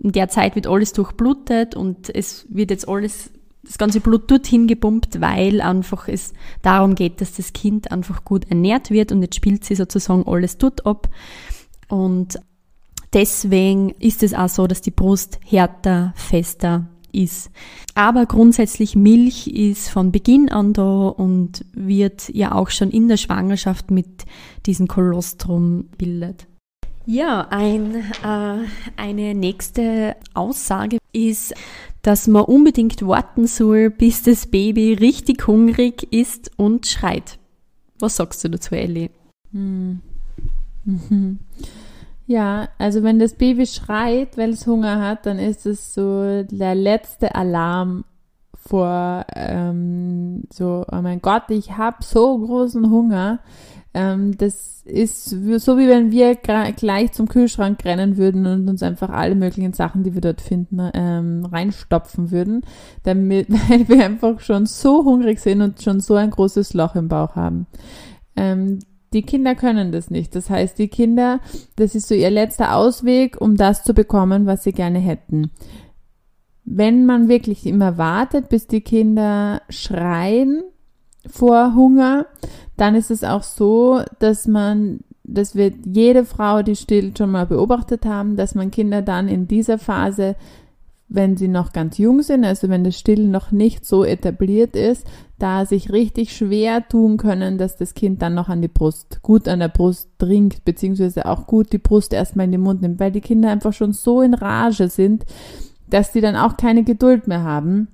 In 0.01 0.11
der 0.11 0.29
Zeit 0.29 0.55
wird 0.55 0.67
alles 0.67 0.93
durchblutet 0.93 1.75
und 1.75 2.13
es 2.13 2.47
wird 2.49 2.71
jetzt 2.71 2.87
alles, 2.87 3.29
das 3.63 3.77
ganze 3.77 4.01
Blut 4.01 4.29
dorthin 4.29 4.67
gepumpt, 4.67 5.21
weil 5.21 5.61
einfach 5.61 6.07
es 6.07 6.33
darum 6.63 6.95
geht, 6.95 7.21
dass 7.21 7.33
das 7.33 7.53
Kind 7.53 7.91
einfach 7.91 8.25
gut 8.25 8.49
ernährt 8.49 8.89
wird 8.89 9.11
und 9.11 9.21
jetzt 9.21 9.35
spielt 9.35 9.63
sie 9.63 9.75
sozusagen 9.75 10.27
alles 10.27 10.57
dort 10.57 10.85
ab 10.85 11.07
und 11.87 12.39
deswegen 13.13 13.91
ist 13.99 14.23
es 14.23 14.33
auch 14.33 14.49
so, 14.49 14.65
dass 14.65 14.81
die 14.81 14.91
Brust 14.91 15.39
härter, 15.45 16.13
fester 16.15 16.87
ist. 17.13 17.49
Aber 17.95 18.26
grundsätzlich 18.26 18.95
Milch 18.95 19.47
ist 19.47 19.89
von 19.89 20.12
Beginn 20.12 20.49
an 20.49 20.73
da 20.73 21.08
und 21.08 21.65
wird 21.73 22.30
ja 22.30 22.54
auch 22.54 22.69
schon 22.69 22.89
in 22.89 23.08
der 23.08 23.17
Schwangerschaft 23.17 23.91
mit 23.91 24.26
diesem 24.65 24.88
Kolostrum 24.88 25.86
bildet. 25.97 26.47
Ja, 27.06 27.47
ein, 27.49 27.95
äh, 27.95 28.58
eine 28.95 29.36
nächste 29.36 30.15
Aussage 30.34 30.97
ist, 31.12 31.54
dass 32.02 32.28
man 32.28 32.43
unbedingt 32.43 33.06
warten 33.06 33.47
soll, 33.47 33.89
bis 33.89 34.23
das 34.23 34.47
Baby 34.47 34.93
richtig 34.93 35.47
hungrig 35.47 36.08
ist 36.12 36.52
und 36.58 36.88
schreit. 36.88 37.39
Was 37.99 38.15
sagst 38.17 38.43
du 38.43 38.49
dazu, 38.49 38.76
Ellie? 38.76 39.10
Hm. 39.52 40.02
Mhm. 40.86 41.39
Ja, 42.33 42.69
also 42.79 43.03
wenn 43.03 43.19
das 43.19 43.35
Baby 43.35 43.67
schreit, 43.67 44.39
weil 44.39 44.49
es 44.49 44.65
Hunger 44.65 44.99
hat, 44.99 45.27
dann 45.27 45.37
ist 45.37 45.67
es 45.67 45.93
so 45.93 46.41
der 46.41 46.73
letzte 46.73 47.35
Alarm 47.35 48.05
vor 48.57 49.23
ähm, 49.35 50.45
so, 50.51 50.83
oh 50.91 51.01
mein 51.03 51.21
Gott, 51.21 51.43
ich 51.49 51.77
habe 51.77 51.97
so 52.01 52.39
großen 52.39 52.89
Hunger. 52.89 53.37
Ähm, 53.93 54.35
das 54.35 54.81
ist 54.83 55.29
so 55.29 55.77
wie 55.77 55.87
wenn 55.87 56.09
wir 56.09 56.33
gleich 56.33 57.11
zum 57.11 57.27
Kühlschrank 57.27 57.85
rennen 57.85 58.17
würden 58.17 58.47
und 58.47 58.67
uns 58.67 58.81
einfach 58.81 59.11
alle 59.11 59.35
möglichen 59.35 59.73
Sachen, 59.73 60.01
die 60.01 60.15
wir 60.15 60.21
dort 60.21 60.41
finden, 60.41 60.89
ähm, 60.95 61.45
reinstopfen 61.45 62.31
würden, 62.31 62.65
damit, 63.03 63.47
weil 63.69 63.87
wir 63.87 64.03
einfach 64.03 64.39
schon 64.39 64.65
so 64.65 65.05
hungrig 65.05 65.39
sind 65.39 65.61
und 65.61 65.83
schon 65.83 65.99
so 65.99 66.15
ein 66.15 66.31
großes 66.31 66.73
Loch 66.73 66.95
im 66.95 67.09
Bauch 67.09 67.35
haben. 67.35 67.67
Ähm, 68.35 68.79
die 69.13 69.21
Kinder 69.21 69.56
können 69.56 69.91
das 69.91 70.10
nicht. 70.10 70.36
Das 70.36 70.49
heißt, 70.49 70.78
die 70.78 70.88
Kinder, 70.88 71.39
das 71.76 71.95
ist 71.95 72.08
so 72.08 72.15
ihr 72.15 72.30
letzter 72.30 72.76
Ausweg, 72.76 73.39
um 73.39 73.56
das 73.56 73.84
zu 73.84 73.93
bekommen, 73.93 74.45
was 74.45 74.63
sie 74.63 74.73
gerne 74.73 74.99
hätten. 74.99 75.52
Wenn 76.65 77.06
man 77.06 77.28
wirklich 77.28 77.65
immer 77.65 77.97
wartet, 77.97 78.49
bis 78.49 78.67
die 78.67 78.82
Kinder 78.82 79.62
schreien 79.69 80.63
vor 81.28 81.76
Hunger, 81.76 82.26
dann 82.78 82.95
ist 82.95 83.12
es 83.12 83.23
auch 83.23 83.43
so, 83.43 84.02
dass 84.19 84.47
man, 84.47 85.02
das 85.23 85.56
wird 85.56 85.76
jede 85.86 86.26
Frau, 86.26 86.63
die 86.63 86.76
stillt, 86.76 87.17
schon 87.17 87.32
mal 87.32 87.45
beobachtet 87.45 88.06
haben, 88.06 88.36
dass 88.36 88.56
man 88.56 88.71
Kinder 88.71 89.02
dann 89.02 89.28
in 89.28 89.47
dieser 89.47 89.78
Phase 89.78 90.36
wenn 91.13 91.38
sie 91.38 91.47
noch 91.47 91.73
ganz 91.73 91.99
jung 91.99 92.23
sind, 92.23 92.43
also 92.43 92.69
wenn 92.69 92.84
das 92.84 92.97
Stillen 92.97 93.30
noch 93.30 93.52
nicht 93.52 93.86
so 93.86 94.04
etabliert 94.04 94.76
ist, 94.76 95.06
da 95.38 95.65
sich 95.65 95.91
richtig 95.91 96.36
schwer 96.36 96.88
tun 96.88 97.17
können, 97.17 97.60
dass 97.60 97.78
das 97.78 97.93
Kind 97.93 98.23
dann 98.23 98.34
noch 98.34 98.49
an 98.49 98.63
die 98.63 98.67
Brust, 98.67 99.21
gut 99.21 99.47
an 99.47 99.60
der 99.60 99.67
Brust 99.67 100.10
trinkt, 100.17 100.65
beziehungsweise 100.65 101.28
auch 101.28 101.45
gut 101.45 101.71
die 101.71 101.78
Brust 101.78 102.13
erstmal 102.13 102.45
in 102.45 102.52
den 102.52 102.62
Mund 102.62 102.82
nimmt, 102.82 102.99
weil 102.99 103.12
die 103.12 103.21
Kinder 103.21 103.52
einfach 103.52 103.73
schon 103.73 103.93
so 103.93 104.23
in 104.23 104.34
Rage 104.34 104.89
sind, 104.89 105.26
dass 105.88 106.13
sie 106.13 106.21
dann 106.21 106.36
auch 106.36 106.58
keine 106.58 106.84
Geduld 106.84 107.28
mehr 107.28 107.43
haben, 107.43 107.89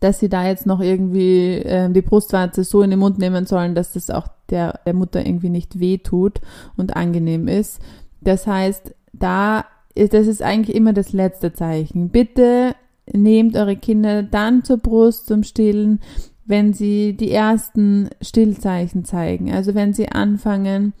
dass 0.00 0.20
sie 0.20 0.28
da 0.28 0.46
jetzt 0.46 0.66
noch 0.66 0.80
irgendwie 0.80 1.54
äh, 1.54 1.88
die 1.90 2.02
Brustwarze 2.02 2.64
so 2.64 2.82
in 2.82 2.90
den 2.90 2.98
Mund 2.98 3.18
nehmen 3.18 3.46
sollen, 3.46 3.74
dass 3.74 3.92
das 3.92 4.10
auch 4.10 4.28
der, 4.50 4.80
der 4.84 4.94
Mutter 4.94 5.24
irgendwie 5.24 5.48
nicht 5.48 5.80
weh 5.80 5.96
tut 5.96 6.42
und 6.76 6.96
angenehm 6.96 7.48
ist. 7.48 7.80
Das 8.20 8.46
heißt, 8.46 8.94
da, 9.14 9.64
das 9.94 10.26
ist 10.26 10.42
eigentlich 10.42 10.76
immer 10.76 10.92
das 10.92 11.12
letzte 11.12 11.52
Zeichen. 11.52 12.08
Bitte 12.08 12.74
nehmt 13.12 13.56
eure 13.56 13.76
Kinder 13.76 14.22
dann 14.22 14.64
zur 14.64 14.78
Brust 14.78 15.26
zum 15.26 15.42
Stillen, 15.42 16.00
wenn 16.44 16.72
sie 16.72 17.14
die 17.16 17.30
ersten 17.30 18.10
Stillzeichen 18.20 19.04
zeigen. 19.04 19.52
Also 19.52 19.74
wenn 19.74 19.92
sie 19.94 20.08
anfangen, 20.08 20.92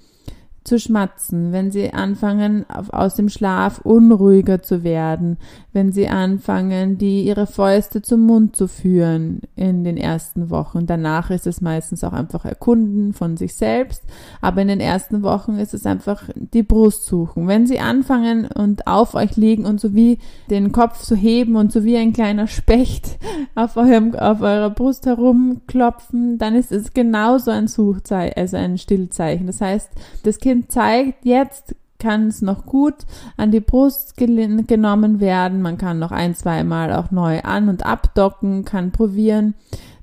zu 0.64 0.78
schmatzen, 0.78 1.52
wenn 1.52 1.70
sie 1.70 1.92
anfangen, 1.92 2.64
aus 2.68 3.14
dem 3.14 3.28
Schlaf 3.28 3.80
unruhiger 3.80 4.62
zu 4.62 4.84
werden, 4.84 5.38
wenn 5.72 5.92
sie 5.92 6.08
anfangen, 6.08 6.98
die 6.98 7.22
ihre 7.22 7.46
Fäuste 7.46 8.02
zum 8.02 8.26
Mund 8.26 8.56
zu 8.56 8.68
führen 8.68 9.40
in 9.56 9.84
den 9.84 9.96
ersten 9.96 10.50
Wochen. 10.50 10.86
Danach 10.86 11.30
ist 11.30 11.46
es 11.46 11.60
meistens 11.60 12.04
auch 12.04 12.12
einfach 12.12 12.44
Erkunden 12.44 13.12
von 13.12 13.36
sich 13.36 13.54
selbst, 13.54 14.02
aber 14.40 14.62
in 14.62 14.68
den 14.68 14.80
ersten 14.80 15.22
Wochen 15.22 15.58
ist 15.58 15.74
es 15.74 15.86
einfach 15.86 16.28
die 16.34 16.62
Brust 16.62 17.06
suchen. 17.06 17.48
Wenn 17.48 17.66
sie 17.66 17.80
anfangen 17.80 18.46
und 18.46 18.86
auf 18.86 19.14
euch 19.14 19.36
liegen 19.36 19.64
und 19.64 19.80
so 19.80 19.94
wie 19.94 20.18
den 20.50 20.72
Kopf 20.72 21.02
zu 21.02 21.16
heben 21.16 21.56
und 21.56 21.72
so 21.72 21.84
wie 21.84 21.96
ein 21.96 22.12
kleiner 22.12 22.46
Specht 22.46 23.18
auf 23.54 23.76
eurem, 23.76 24.14
auf 24.14 24.42
eurer 24.42 24.70
Brust 24.70 25.06
herumklopfen, 25.06 26.38
dann 26.38 26.54
ist 26.54 26.72
es 26.72 26.92
genauso 26.92 27.50
ein 27.50 27.68
Suchzeichen, 27.68 28.36
also 28.36 28.56
ein 28.56 28.76
Stillzeichen. 28.76 29.46
Das 29.46 29.60
heißt, 29.60 29.90
das 30.24 30.38
Kind 30.38 30.70
zeigt, 30.70 31.24
jetzt 31.24 31.74
kann 32.02 32.26
es 32.26 32.42
noch 32.42 32.66
gut 32.66 32.96
an 33.36 33.52
die 33.52 33.60
Brust 33.60 34.16
genommen 34.16 35.20
werden. 35.20 35.62
Man 35.62 35.78
kann 35.78 36.00
noch 36.00 36.10
ein, 36.10 36.34
zwei 36.34 36.64
Mal 36.64 36.92
auch 36.92 37.12
neu 37.12 37.40
an- 37.42 37.68
und 37.68 37.86
abdocken, 37.86 38.64
kann 38.64 38.90
probieren, 38.90 39.54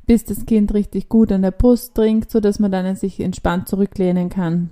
bis 0.07 0.23
das 0.23 0.45
Kind 0.45 0.73
richtig 0.73 1.09
gut 1.09 1.31
an 1.31 1.41
der 1.41 1.51
Brust 1.51 1.95
trinkt, 1.95 2.31
so 2.31 2.39
dass 2.39 2.59
man 2.59 2.71
dann 2.71 2.95
sich 2.95 3.19
entspannt 3.19 3.67
zurücklehnen 3.67 4.29
kann 4.29 4.69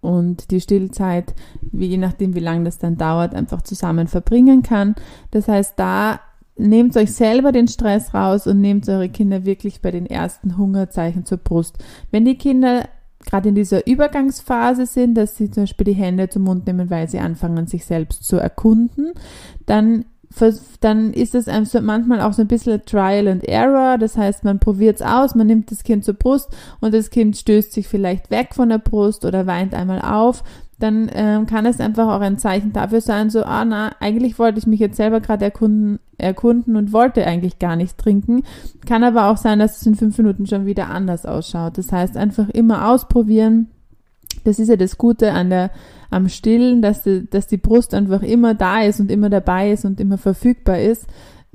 und 0.00 0.50
die 0.50 0.60
Stillzeit, 0.60 1.34
wie, 1.60 1.86
je 1.86 1.98
nachdem 1.98 2.34
wie 2.34 2.40
lange 2.40 2.64
das 2.64 2.78
dann 2.78 2.96
dauert, 2.96 3.34
einfach 3.34 3.62
zusammen 3.62 4.06
verbringen 4.06 4.62
kann. 4.62 4.94
Das 5.30 5.48
heißt, 5.48 5.74
da 5.76 6.20
nehmt 6.56 6.96
euch 6.96 7.12
selber 7.12 7.52
den 7.52 7.68
Stress 7.68 8.14
raus 8.14 8.46
und 8.46 8.60
nehmt 8.60 8.88
eure 8.88 9.10
Kinder 9.10 9.44
wirklich 9.44 9.82
bei 9.82 9.90
den 9.90 10.06
ersten 10.06 10.56
Hungerzeichen 10.56 11.24
zur 11.24 11.38
Brust. 11.38 11.78
Wenn 12.10 12.24
die 12.24 12.38
Kinder 12.38 12.88
gerade 13.26 13.50
in 13.50 13.54
dieser 13.54 13.86
Übergangsphase 13.86 14.86
sind, 14.86 15.14
dass 15.14 15.36
sie 15.36 15.50
zum 15.50 15.64
Beispiel 15.64 15.84
die 15.84 15.92
Hände 15.92 16.28
zum 16.28 16.42
Mund 16.44 16.66
nehmen, 16.66 16.90
weil 16.90 17.08
sie 17.08 17.18
anfangen, 17.18 17.66
sich 17.66 17.84
selbst 17.84 18.24
zu 18.24 18.36
erkunden, 18.36 19.12
dann 19.66 20.04
dann 20.80 21.12
ist 21.14 21.34
es 21.34 21.46
manchmal 21.80 22.20
auch 22.20 22.32
so 22.32 22.42
ein 22.42 22.48
bisschen 22.48 22.84
Trial 22.84 23.28
and 23.28 23.44
Error. 23.44 23.98
Das 23.98 24.16
heißt, 24.16 24.44
man 24.44 24.58
probiert 24.58 24.96
es 24.96 25.02
aus, 25.02 25.34
man 25.34 25.46
nimmt 25.46 25.70
das 25.70 25.82
Kind 25.82 26.04
zur 26.04 26.14
Brust 26.14 26.50
und 26.80 26.94
das 26.94 27.10
Kind 27.10 27.36
stößt 27.36 27.72
sich 27.72 27.88
vielleicht 27.88 28.30
weg 28.30 28.54
von 28.54 28.68
der 28.68 28.78
Brust 28.78 29.24
oder 29.24 29.46
weint 29.46 29.74
einmal 29.74 30.00
auf 30.00 30.44
dann 30.78 31.10
ähm, 31.12 31.46
kann 31.46 31.66
es 31.66 31.80
einfach 31.80 32.06
auch 32.08 32.20
ein 32.20 32.38
Zeichen 32.38 32.72
dafür 32.72 33.00
sein, 33.00 33.30
so, 33.30 33.42
ah 33.42 33.64
na, 33.64 33.92
eigentlich 34.00 34.38
wollte 34.38 34.58
ich 34.58 34.66
mich 34.66 34.78
jetzt 34.78 34.96
selber 34.96 35.20
gerade 35.20 35.44
erkunden, 35.44 35.98
erkunden 36.18 36.76
und 36.76 36.92
wollte 36.92 37.26
eigentlich 37.26 37.58
gar 37.58 37.74
nicht 37.74 37.98
trinken. 37.98 38.44
Kann 38.86 39.02
aber 39.02 39.26
auch 39.28 39.36
sein, 39.36 39.58
dass 39.58 39.80
es 39.80 39.86
in 39.86 39.96
fünf 39.96 40.16
Minuten 40.18 40.46
schon 40.46 40.66
wieder 40.66 40.88
anders 40.88 41.26
ausschaut. 41.26 41.78
Das 41.78 41.90
heißt, 41.90 42.16
einfach 42.16 42.48
immer 42.48 42.88
ausprobieren. 42.90 43.68
Das 44.44 44.60
ist 44.60 44.68
ja 44.68 44.76
das 44.76 44.98
Gute 44.98 45.32
an 45.32 45.50
der, 45.50 45.70
am 46.10 46.28
Stillen, 46.28 46.80
dass 46.80 47.02
die, 47.02 47.28
dass 47.28 47.48
die 47.48 47.56
Brust 47.56 47.92
einfach 47.92 48.22
immer 48.22 48.54
da 48.54 48.82
ist 48.82 49.00
und 49.00 49.10
immer 49.10 49.30
dabei 49.30 49.72
ist 49.72 49.84
und 49.84 49.98
immer 50.00 50.16
verfügbar 50.16 50.78
ist. 50.78 51.06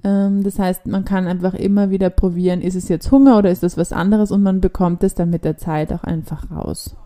Ähm, 0.04 0.44
das 0.44 0.60
heißt, 0.60 0.86
man 0.86 1.06
kann 1.06 1.28
einfach 1.28 1.54
immer 1.54 1.90
wieder 1.90 2.10
probieren, 2.10 2.62
ist 2.62 2.76
es 2.76 2.90
jetzt 2.90 3.10
Hunger 3.10 3.38
oder 3.38 3.52
ist 3.52 3.64
das 3.64 3.78
was 3.78 3.94
anderes 3.94 4.32
und 4.32 4.44
man 4.44 4.60
bekommt 4.60 5.02
es 5.04 5.16
dann 5.16 5.30
mit 5.30 5.46
der 5.46 5.58
Zeit 5.58 5.94
auch 5.94 6.04
einfach 6.04 6.52
raus. 6.52 6.98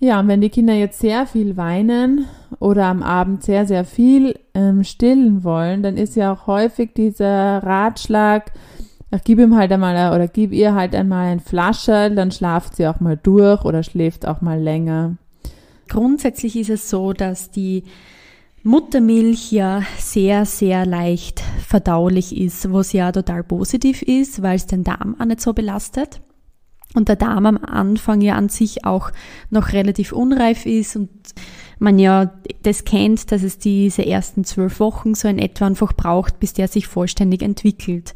Ja, 0.00 0.20
und 0.20 0.28
wenn 0.28 0.40
die 0.40 0.50
Kinder 0.50 0.74
jetzt 0.74 1.00
sehr 1.00 1.26
viel 1.26 1.56
weinen 1.56 2.26
oder 2.60 2.86
am 2.86 3.02
Abend 3.02 3.42
sehr, 3.42 3.66
sehr 3.66 3.84
viel 3.84 4.38
ähm, 4.54 4.84
stillen 4.84 5.42
wollen, 5.42 5.82
dann 5.82 5.96
ist 5.96 6.14
ja 6.14 6.32
auch 6.32 6.46
häufig 6.46 6.94
dieser 6.94 7.62
Ratschlag, 7.64 8.52
ach, 9.10 9.18
gib 9.24 9.40
ihm 9.40 9.56
halt 9.56 9.72
einmal 9.72 10.14
oder 10.14 10.28
gib 10.28 10.52
ihr 10.52 10.74
halt 10.74 10.94
einmal 10.94 11.26
ein 11.26 11.40
Flascherl, 11.40 12.14
dann 12.14 12.30
schlaft 12.30 12.76
sie 12.76 12.86
auch 12.86 13.00
mal 13.00 13.16
durch 13.20 13.64
oder 13.64 13.82
schläft 13.82 14.26
auch 14.26 14.40
mal 14.40 14.60
länger. 14.60 15.16
Grundsätzlich 15.88 16.56
ist 16.56 16.70
es 16.70 16.88
so, 16.88 17.12
dass 17.12 17.50
die 17.50 17.82
Muttermilch 18.62 19.50
ja 19.50 19.82
sehr, 19.98 20.44
sehr 20.44 20.86
leicht 20.86 21.42
verdaulich 21.66 22.36
ist, 22.36 22.72
was 22.72 22.92
ja 22.92 23.10
total 23.10 23.42
positiv 23.42 24.02
ist, 24.02 24.42
weil 24.42 24.56
es 24.56 24.66
den 24.66 24.84
Darm 24.84 25.16
auch 25.18 25.24
nicht 25.24 25.40
so 25.40 25.54
belastet 25.54 26.20
und 26.98 27.08
der 27.08 27.16
Darm 27.16 27.46
am 27.46 27.56
Anfang 27.56 28.20
ja 28.20 28.34
an 28.34 28.50
sich 28.50 28.84
auch 28.84 29.10
noch 29.48 29.72
relativ 29.72 30.12
unreif 30.12 30.66
ist 30.66 30.96
und 30.96 31.08
man 31.78 31.98
ja 31.98 32.32
das 32.62 32.84
kennt, 32.84 33.30
dass 33.32 33.42
es 33.42 33.58
diese 33.58 34.04
ersten 34.04 34.44
zwölf 34.44 34.80
Wochen 34.80 35.14
so 35.14 35.28
in 35.28 35.38
etwa 35.38 35.66
einfach 35.66 35.92
braucht, 35.92 36.40
bis 36.40 36.52
der 36.52 36.68
sich 36.68 36.88
vollständig 36.88 37.42
entwickelt. 37.42 38.14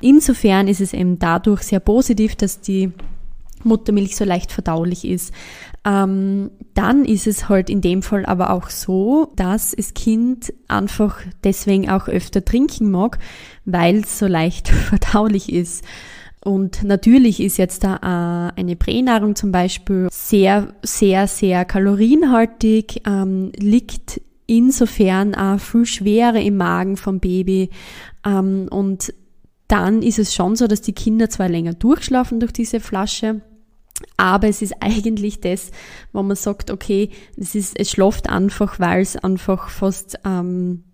Insofern 0.00 0.68
ist 0.68 0.80
es 0.80 0.92
eben 0.92 1.18
dadurch 1.18 1.62
sehr 1.62 1.80
positiv, 1.80 2.34
dass 2.34 2.60
die 2.60 2.92
Muttermilch 3.62 4.16
so 4.16 4.24
leicht 4.24 4.52
verdaulich 4.52 5.06
ist. 5.06 5.32
Ähm, 5.84 6.50
dann 6.74 7.04
ist 7.04 7.26
es 7.26 7.48
halt 7.48 7.70
in 7.70 7.80
dem 7.80 8.02
Fall 8.02 8.26
aber 8.26 8.50
auch 8.50 8.68
so, 8.68 9.32
dass 9.36 9.72
das 9.72 9.94
Kind 9.94 10.52
einfach 10.68 11.18
deswegen 11.44 11.88
auch 11.88 12.08
öfter 12.08 12.44
trinken 12.44 12.90
mag, 12.90 13.18
weil 13.64 13.98
es 13.98 14.18
so 14.18 14.26
leicht 14.26 14.68
verdaulich 14.90 15.52
ist. 15.52 15.84
Und 16.44 16.84
natürlich 16.84 17.40
ist 17.40 17.56
jetzt 17.56 17.84
da 17.84 17.96
äh, 17.96 18.60
eine 18.60 18.76
Pränahrung 18.76 19.34
zum 19.34 19.50
Beispiel 19.50 20.08
sehr, 20.12 20.74
sehr, 20.82 21.26
sehr 21.26 21.64
kalorienhaltig, 21.64 23.02
ähm, 23.06 23.50
liegt 23.56 24.20
insofern 24.46 25.34
auch 25.34 25.58
viel 25.58 25.86
schwerer 25.86 26.40
im 26.40 26.58
Magen 26.58 26.98
vom 26.98 27.18
Baby. 27.18 27.70
Ähm, 28.26 28.68
und 28.70 29.14
dann 29.68 30.02
ist 30.02 30.18
es 30.18 30.34
schon 30.34 30.54
so, 30.54 30.66
dass 30.66 30.82
die 30.82 30.92
Kinder 30.92 31.30
zwar 31.30 31.48
länger 31.48 31.72
durchschlafen 31.72 32.40
durch 32.40 32.52
diese 32.52 32.78
Flasche, 32.78 33.40
aber 34.16 34.48
es 34.48 34.60
ist 34.60 34.74
eigentlich 34.80 35.40
das, 35.40 35.70
wo 36.12 36.22
man 36.22 36.36
sagt, 36.36 36.70
okay, 36.70 37.10
es 37.36 37.54
ist, 37.54 37.78
es 37.78 37.90
schläft 37.90 38.28
einfach, 38.28 38.78
weil 38.80 39.02
es 39.02 39.16
einfach 39.16 39.68
fast 39.68 40.18
ähm, 40.24 40.84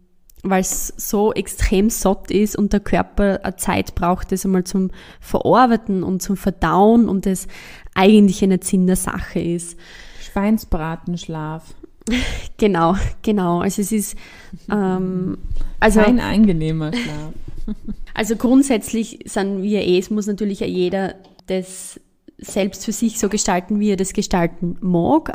weil 0.43 0.61
es 0.61 0.89
so 0.97 1.33
extrem 1.33 1.91
satt 1.91 2.31
ist 2.31 2.57
und 2.57 2.73
der 2.73 2.81
Körper 2.81 3.41
eine 3.43 3.57
Zeit 3.57 3.95
braucht, 3.95 4.33
das 4.33 4.45
einmal 4.45 4.65
zum 4.65 4.91
Verarbeiten 5.21 6.03
und 6.03 6.23
zum 6.23 6.37
Verdauen 6.37 7.09
und 7.09 7.27
das 7.27 7.47
eigentlich 7.95 8.43
eine 8.43 8.59
Sinn 8.63 8.87
der 8.87 8.97
Sache 8.97 9.41
ist. 9.41 9.79
Schweinsbratenschlaf. 10.33 11.65
Genau, 12.57 12.97
genau. 13.23 13.61
Also 13.61 13.83
es 13.83 13.93
ist 13.93 14.17
ähm, 14.71 15.39
also 15.79 16.01
kein 16.01 16.19
angenehmer 16.19 16.93
Schlaf. 16.93 17.33
Also 18.15 18.37
grundsätzlich 18.37 19.21
sind 19.27 19.63
wir 19.63 19.83
eh, 19.83 19.99
es 19.99 20.11
muss 20.11 20.27
natürlich 20.27 20.61
jeder 20.61 21.15
das 21.47 22.01
selbst 22.39 22.85
für 22.85 22.93
sich 22.93 23.19
so 23.19 23.29
gestalten, 23.29 23.79
wie 23.79 23.91
er 23.91 23.97
das 23.97 24.13
gestalten 24.13 24.77
mag. 24.81 25.33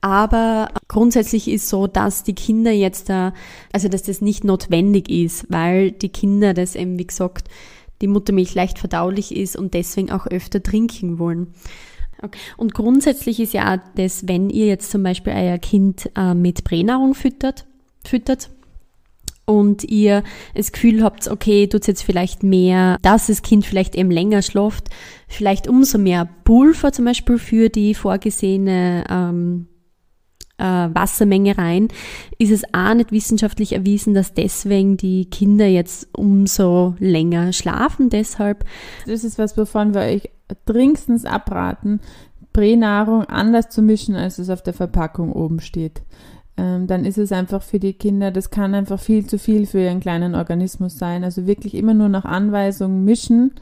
Aber 0.00 0.68
grundsätzlich 0.92 1.48
ist 1.48 1.68
so, 1.68 1.86
dass 1.86 2.22
die 2.22 2.34
Kinder 2.34 2.70
jetzt 2.70 3.08
da, 3.08 3.32
also 3.72 3.88
dass 3.88 4.02
das 4.02 4.20
nicht 4.20 4.44
notwendig 4.44 5.08
ist, 5.08 5.46
weil 5.48 5.90
die 5.90 6.10
Kinder 6.10 6.52
das 6.52 6.76
eben, 6.76 6.98
wie 6.98 7.06
gesagt, 7.06 7.48
die 8.02 8.08
Muttermilch 8.08 8.54
leicht 8.54 8.78
verdaulich 8.78 9.34
ist 9.34 9.56
und 9.56 9.74
deswegen 9.74 10.10
auch 10.10 10.26
öfter 10.26 10.62
trinken 10.62 11.18
wollen. 11.18 11.54
Okay. 12.22 12.38
Und 12.56 12.74
grundsätzlich 12.74 13.40
ist 13.40 13.54
ja 13.54 13.74
auch 13.74 13.78
das, 13.96 14.28
wenn 14.28 14.50
ihr 14.50 14.66
jetzt 14.66 14.90
zum 14.90 15.02
Beispiel 15.02 15.32
euer 15.32 15.58
Kind 15.58 16.10
äh, 16.14 16.34
mit 16.34 16.62
Pränahrung 16.62 17.14
füttert, 17.14 17.66
füttert, 18.04 18.50
und 19.44 19.82
ihr 19.82 20.22
das 20.54 20.70
Gefühl 20.70 21.02
habt, 21.02 21.26
okay, 21.26 21.66
tut 21.66 21.88
jetzt 21.88 22.02
vielleicht 22.02 22.44
mehr, 22.44 22.96
dass 23.02 23.26
das 23.26 23.42
Kind 23.42 23.66
vielleicht 23.66 23.96
eben 23.96 24.10
länger 24.10 24.40
schläft, 24.40 24.88
vielleicht 25.26 25.66
umso 25.68 25.98
mehr 25.98 26.28
Pulver 26.44 26.92
zum 26.92 27.06
Beispiel 27.06 27.38
für 27.38 27.68
die 27.68 27.94
vorgesehene 27.94 29.04
ähm, 29.10 29.66
äh, 30.62 30.94
Wassermenge 30.94 31.58
rein, 31.58 31.88
ist 32.38 32.52
es 32.52 32.62
auch 32.72 32.94
nicht 32.94 33.10
wissenschaftlich 33.10 33.72
erwiesen, 33.72 34.14
dass 34.14 34.32
deswegen 34.32 34.96
die 34.96 35.24
Kinder 35.26 35.66
jetzt 35.66 36.08
umso 36.16 36.94
länger 37.00 37.52
schlafen. 37.52 38.08
Deshalb. 38.08 38.64
Das 39.06 39.24
ist 39.24 39.38
was, 39.38 39.56
wovon 39.56 39.94
wir 39.94 40.02
euch 40.02 40.30
dringendstens 40.64 41.24
abraten, 41.24 42.00
Pränahrung 42.52 43.24
anders 43.24 43.70
zu 43.70 43.82
mischen, 43.82 44.14
als 44.14 44.38
es 44.38 44.50
auf 44.50 44.62
der 44.62 44.74
Verpackung 44.74 45.32
oben 45.32 45.60
steht. 45.60 46.02
Ähm, 46.56 46.86
dann 46.86 47.06
ist 47.06 47.18
es 47.18 47.32
einfach 47.32 47.62
für 47.62 47.78
die 47.78 47.94
Kinder, 47.94 48.30
das 48.30 48.50
kann 48.50 48.74
einfach 48.74 49.00
viel 49.00 49.26
zu 49.26 49.38
viel 49.38 49.66
für 49.66 49.80
ihren 49.80 50.00
kleinen 50.00 50.34
Organismus 50.34 50.98
sein. 50.98 51.24
Also 51.24 51.46
wirklich 51.46 51.74
immer 51.74 51.94
nur 51.94 52.10
nach 52.10 52.26
Anweisungen 52.26 53.04
mischen 53.04 53.52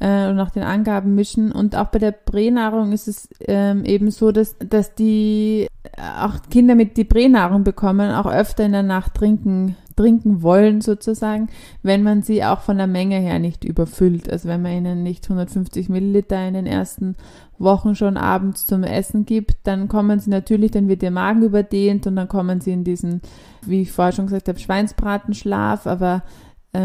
äh, 0.00 0.32
nach 0.32 0.50
den 0.50 0.62
Angaben 0.62 1.14
mischen. 1.14 1.52
Und 1.52 1.76
auch 1.76 1.88
bei 1.88 1.98
der 1.98 2.12
Pränahrung 2.12 2.92
ist 2.92 3.08
es 3.08 3.28
ähm, 3.40 3.84
eben 3.84 4.10
so, 4.10 4.32
dass, 4.32 4.56
dass 4.58 4.94
die 4.94 5.66
äh, 5.84 6.00
auch 6.20 6.34
Kinder 6.50 6.74
mit 6.74 6.96
die 6.96 7.04
Pränahrung 7.04 7.64
bekommen, 7.64 8.10
auch 8.10 8.26
öfter 8.26 8.64
in 8.64 8.72
der 8.72 8.82
Nacht 8.82 9.14
trinken 9.14 9.76
trinken 9.96 10.42
wollen 10.42 10.82
sozusagen, 10.82 11.48
wenn 11.82 12.02
man 12.02 12.22
sie 12.22 12.44
auch 12.44 12.60
von 12.60 12.76
der 12.76 12.86
Menge 12.86 13.16
her 13.16 13.38
nicht 13.38 13.64
überfüllt. 13.64 14.30
Also 14.30 14.48
wenn 14.48 14.62
man 14.62 14.72
ihnen 14.72 15.02
nicht 15.02 15.24
150 15.24 15.88
Milliliter 15.88 16.46
in 16.46 16.54
den 16.54 16.66
ersten 16.66 17.16
Wochen 17.58 17.94
schon 17.94 18.18
abends 18.18 18.66
zum 18.66 18.82
Essen 18.84 19.24
gibt, 19.24 19.56
dann 19.64 19.88
kommen 19.88 20.20
sie 20.20 20.28
natürlich, 20.28 20.72
dann 20.72 20.88
wird 20.88 21.00
der 21.00 21.10
Magen 21.10 21.42
überdehnt 21.42 22.06
und 22.06 22.16
dann 22.16 22.28
kommen 22.28 22.60
sie 22.60 22.72
in 22.72 22.84
diesen, 22.84 23.22
wie 23.62 23.82
ich 23.82 23.92
vorher 23.92 24.12
schon 24.12 24.26
gesagt 24.26 24.48
habe, 24.48 24.58
Schweinsbratenschlaf. 24.58 25.86
Aber 25.86 26.22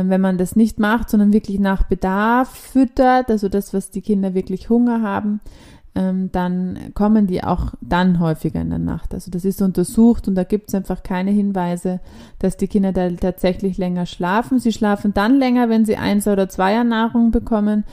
wenn 0.06 0.22
man 0.22 0.38
das 0.38 0.56
nicht 0.56 0.80
macht, 0.80 1.10
sondern 1.10 1.34
wirklich 1.34 1.60
nach 1.60 1.84
Bedarf 1.84 2.50
füttert, 2.50 3.30
also 3.30 3.50
das, 3.50 3.74
was 3.74 3.92
die 3.92 4.02
Kinder 4.02 4.34
wirklich 4.34 4.70
Hunger 4.70 5.02
haben, 5.02 5.42
ähm, 5.94 6.30
dann 6.32 6.94
kommen 6.94 7.28
die 7.28 7.44
auch 7.44 7.74
dann 7.82 8.20
häufiger 8.20 8.62
in 8.62 8.70
der 8.70 8.80
Nacht. 8.80 9.14
Also 9.14 9.30
das 9.30 9.44
ist 9.44 9.62
untersucht 9.62 10.28
und 10.28 10.36
da 10.36 10.44
gibt 10.44 10.70
es 10.70 10.76
einfach 10.76 11.04
keine 11.04 11.32
Hinweise, 11.32 12.00
dass 12.40 12.56
die 12.56 12.68
Kinder 12.68 12.94
da 12.94 13.10
tatsächlich 13.10 13.78
länger 13.78 14.06
schlafen. 14.06 14.60
Sie 14.60 14.72
schlafen 14.72 15.14
dann 15.14 15.38
länger, 15.38 15.70
wenn 15.70 15.86
sie 15.86 15.98
eins 15.98 16.28
oder 16.28 16.48
zweier 16.48 16.86
Nahrung 16.86 17.32
bekommen, 17.32 17.84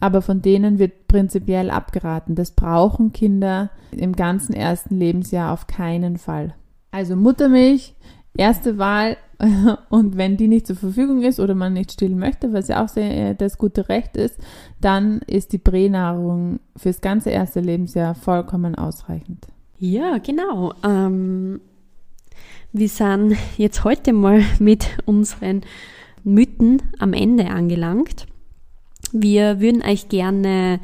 aber 0.00 0.20
von 0.20 0.42
denen 0.42 0.78
wird 0.78 1.06
prinzipiell 1.06 1.70
abgeraten. 1.70 2.34
Das 2.34 2.50
brauchen 2.50 3.12
Kinder 3.12 3.70
im 3.92 4.16
ganzen 4.16 4.52
ersten 4.52 4.96
Lebensjahr 4.96 5.52
auf 5.52 5.68
keinen 5.68 6.18
Fall. 6.18 6.54
Also 6.90 7.14
Muttermilch, 7.14 7.94
erste 8.36 8.78
Wahl 8.78 9.16
und 9.90 10.16
wenn 10.16 10.36
die 10.36 10.48
nicht 10.48 10.66
zur 10.66 10.76
Verfügung 10.76 11.22
ist 11.22 11.40
oder 11.40 11.54
man 11.54 11.72
nicht 11.72 11.92
stillen 11.92 12.18
möchte, 12.18 12.52
was 12.52 12.68
ja 12.68 12.84
auch 12.84 12.88
sehr 12.88 13.30
äh, 13.30 13.34
das 13.34 13.58
gute 13.58 13.88
Recht 13.88 14.16
ist, 14.16 14.38
dann 14.80 15.20
ist 15.26 15.52
die 15.52 15.58
Pränahrung 15.58 16.60
fürs 16.76 17.00
ganze 17.00 17.30
erste 17.30 17.60
Lebensjahr 17.60 18.14
vollkommen 18.14 18.74
ausreichend. 18.74 19.46
Ja, 19.78 20.18
genau. 20.18 20.72
Ähm, 20.84 21.60
wir 22.72 22.88
sind 22.88 23.36
jetzt 23.56 23.84
heute 23.84 24.12
mal 24.12 24.42
mit 24.58 24.88
unseren 25.04 25.62
Mythen 26.22 26.82
am 26.98 27.12
Ende 27.12 27.46
angelangt. 27.46 28.26
Wir 29.12 29.60
würden 29.60 29.82
euch 29.82 30.08
gerne 30.08 30.80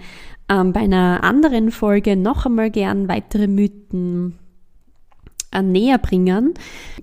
ähm, 0.48 0.72
bei 0.72 0.80
einer 0.80 1.24
anderen 1.24 1.70
Folge 1.70 2.16
noch 2.16 2.46
einmal 2.46 2.70
gern 2.70 3.08
weitere 3.08 3.46
Mythen 3.46 4.38
näher 5.62 5.98
bringen. 5.98 6.54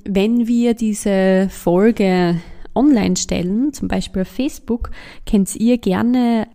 Wenn 0.04 0.48
wir 0.48 0.74
diese 0.74 1.48
Folge 1.50 2.40
online 2.74 3.18
stellen, 3.18 3.74
zum 3.74 3.88
Beispiel 3.88 4.22
auf 4.22 4.28
Facebook, 4.28 4.92
könnt 5.30 5.56
ihr 5.56 5.78
gerne 5.78 6.48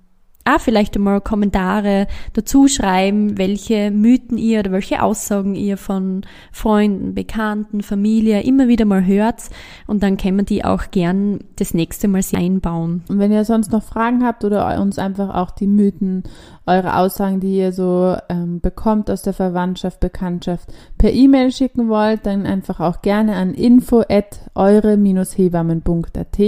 Ah, 0.44 0.59
vielleicht 0.59 0.96
einmal 0.96 1.20
Kommentare 1.20 2.09
dazu 2.33 2.66
schreiben, 2.66 3.38
welche 3.38 3.92
Mythen 3.92 4.38
ihr 4.38 4.61
oder 4.61 4.72
welche 4.72 5.00
Aussagen 5.00 5.55
ihr 5.55 5.76
von 5.76 6.22
Freunden, 6.50 7.14
Bekannten, 7.14 7.83
Familie 7.83 8.42
immer 8.42 8.66
wieder 8.66 8.85
mal 8.85 9.07
hört 9.07 9.50
und 9.87 10.02
dann 10.02 10.16
können 10.16 10.38
wir 10.38 10.44
die 10.44 10.64
auch 10.64 10.90
gern 10.90 11.44
das 11.57 11.74
nächste 11.74 12.09
Mal 12.09 12.22
einbauen. 12.35 13.02
Und 13.09 13.20
wenn 13.20 13.31
ihr 13.31 13.44
sonst 13.44 13.70
noch 13.70 13.85
Fragen 13.85 14.24
habt 14.24 14.44
oder 14.44 14.81
uns 14.81 14.98
einfach 14.98 15.35
auch 15.35 15.52
die 15.52 15.66
Mythen, 15.66 16.24
eure 16.66 16.96
Aussagen, 16.96 17.40
die 17.40 17.57
ihr 17.57 17.72
so 17.72 18.16
ähm, 18.28 18.61
bekommt 18.61 19.11
aus 19.11 19.22
der 19.22 19.33
Verwandtschaft, 19.33 19.98
Bekanntschaft 19.98 20.72
per 20.96 21.12
E-Mail 21.12 21.50
schicken 21.50 21.88
wollt, 21.88 22.24
dann 22.24 22.46
einfach 22.46 22.78
auch 22.78 23.02
gerne 23.02 23.35
an 23.35 23.55
info 23.55 24.05
at 24.09 24.38
eure-hebammen.at. 24.55 26.38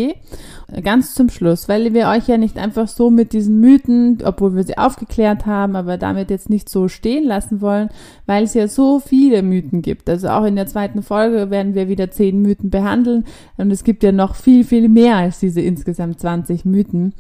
Ganz 0.83 1.14
zum 1.14 1.28
Schluss, 1.30 1.68
weil 1.68 1.92
wir 1.94 2.09
euch 2.09 2.28
ja 2.28 2.38
nicht 2.38 2.59
einfach 2.59 2.87
so 2.87 3.11
mit 3.11 3.33
diesen 3.33 3.59
Mythen 3.61 3.83
Mythen, 3.84 4.18
obwohl 4.24 4.54
wir 4.54 4.64
sie 4.64 4.78
aufgeklärt 4.78 5.46
haben, 5.46 5.76
aber 5.76 5.96
damit 5.98 6.30
jetzt 6.30 6.50
nicht 6.50 6.68
so 6.68 6.88
stehen 6.88 7.24
lassen 7.24 7.60
wollen, 7.60 7.88
weil 8.26 8.44
es 8.44 8.54
ja 8.54 8.68
so 8.68 9.00
viele 9.00 9.42
Mythen 9.42 9.82
gibt. 9.82 10.08
Also 10.08 10.28
auch 10.28 10.44
in 10.44 10.56
der 10.56 10.66
zweiten 10.66 11.02
Folge 11.02 11.50
werden 11.50 11.74
wir 11.74 11.88
wieder 11.88 12.10
zehn 12.10 12.40
Mythen 12.42 12.70
behandeln 12.70 13.24
und 13.56 13.70
es 13.70 13.84
gibt 13.84 14.02
ja 14.02 14.12
noch 14.12 14.34
viel, 14.34 14.64
viel 14.64 14.88
mehr 14.88 15.16
als 15.16 15.40
diese 15.40 15.60
insgesamt 15.60 16.20
20 16.20 16.64
Mythen. 16.64 17.14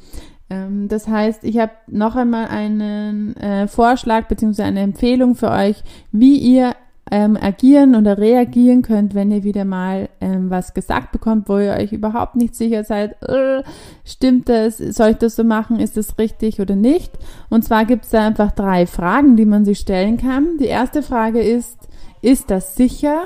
Ähm, 0.50 0.88
das 0.88 1.08
heißt, 1.08 1.44
ich 1.44 1.58
habe 1.58 1.72
noch 1.86 2.16
einmal 2.16 2.48
einen 2.48 3.36
äh, 3.36 3.68
Vorschlag 3.68 4.28
bzw. 4.28 4.62
eine 4.62 4.80
Empfehlung 4.80 5.34
für 5.34 5.50
euch, 5.50 5.82
wie 6.12 6.36
ihr 6.36 6.74
ähm, 7.10 7.36
agieren 7.40 7.94
oder 7.94 8.18
reagieren 8.18 8.82
könnt, 8.82 9.14
wenn 9.14 9.30
ihr 9.30 9.44
wieder 9.44 9.64
mal 9.64 10.08
ähm, 10.20 10.50
was 10.50 10.74
gesagt 10.74 11.12
bekommt, 11.12 11.48
wo 11.48 11.58
ihr 11.58 11.72
euch 11.72 11.92
überhaupt 11.92 12.36
nicht 12.36 12.54
sicher 12.54 12.84
seid, 12.84 13.22
äh, 13.22 13.62
stimmt 14.04 14.48
das, 14.48 14.78
soll 14.78 15.10
ich 15.10 15.16
das 15.18 15.36
so 15.36 15.44
machen, 15.44 15.80
ist 15.80 15.96
das 15.96 16.18
richtig 16.18 16.60
oder 16.60 16.76
nicht? 16.76 17.12
Und 17.50 17.64
zwar 17.64 17.84
gibt 17.84 18.04
es 18.04 18.10
da 18.10 18.26
einfach 18.26 18.52
drei 18.52 18.86
Fragen, 18.86 19.36
die 19.36 19.44
man 19.44 19.64
sich 19.64 19.78
stellen 19.78 20.16
kann. 20.16 20.56
Die 20.58 20.66
erste 20.66 21.02
Frage 21.02 21.40
ist, 21.40 21.78
ist 22.22 22.50
das 22.50 22.74
sicher? 22.74 23.24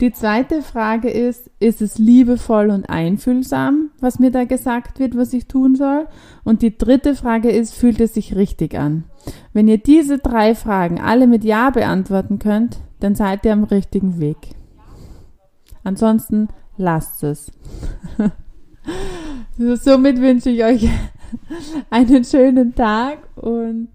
Die 0.00 0.10
zweite 0.10 0.62
Frage 0.62 1.10
ist, 1.10 1.48
ist 1.60 1.80
es 1.80 1.96
liebevoll 1.96 2.70
und 2.70 2.90
einfühlsam, 2.90 3.90
was 4.00 4.18
mir 4.18 4.32
da 4.32 4.44
gesagt 4.44 4.98
wird, 4.98 5.16
was 5.16 5.32
ich 5.32 5.46
tun 5.46 5.76
soll? 5.76 6.08
Und 6.42 6.62
die 6.62 6.76
dritte 6.76 7.14
Frage 7.14 7.50
ist, 7.50 7.74
fühlt 7.74 8.00
es 8.00 8.14
sich 8.14 8.34
richtig 8.34 8.76
an? 8.76 9.04
Wenn 9.52 9.68
ihr 9.68 9.78
diese 9.78 10.18
drei 10.18 10.56
Fragen 10.56 11.00
alle 11.00 11.28
mit 11.28 11.44
Ja 11.44 11.70
beantworten 11.70 12.40
könnt, 12.40 12.80
dann 13.02 13.14
seid 13.14 13.44
ihr 13.44 13.52
am 13.52 13.64
richtigen 13.64 14.20
Weg. 14.20 14.36
Ansonsten 15.84 16.48
lasst 16.76 17.22
es. 17.22 17.50
Somit 19.58 20.20
wünsche 20.20 20.50
ich 20.50 20.64
euch 20.64 20.88
einen 21.90 22.24
schönen 22.24 22.74
Tag 22.74 23.18
und, 23.36 23.88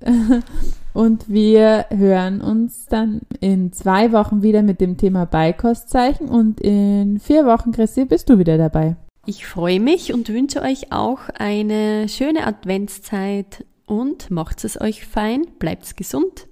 und 0.92 1.28
wir 1.28 1.86
hören 1.90 2.40
uns 2.40 2.86
dann 2.86 3.22
in 3.40 3.72
zwei 3.72 4.12
Wochen 4.12 4.42
wieder 4.42 4.62
mit 4.62 4.80
dem 4.80 4.96
Thema 4.96 5.26
Beikostzeichen 5.26 6.28
und 6.28 6.60
in 6.60 7.18
vier 7.18 7.46
Wochen, 7.46 7.72
Christi, 7.72 8.04
bist 8.04 8.28
du 8.28 8.38
wieder 8.38 8.58
dabei. 8.58 8.96
Ich 9.26 9.46
freue 9.46 9.80
mich 9.80 10.12
und 10.12 10.28
wünsche 10.28 10.62
euch 10.62 10.92
auch 10.92 11.20
eine 11.38 12.08
schöne 12.08 12.46
Adventszeit 12.46 13.64
und 13.86 14.30
macht 14.30 14.64
es 14.64 14.80
euch 14.80 15.06
fein, 15.06 15.46
bleibt 15.58 15.96
gesund. 15.96 16.48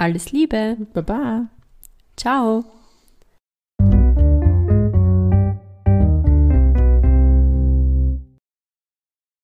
Alles 0.00 0.32
Liebe. 0.32 0.78
Baba. 0.94 1.50
Ciao. 2.16 2.64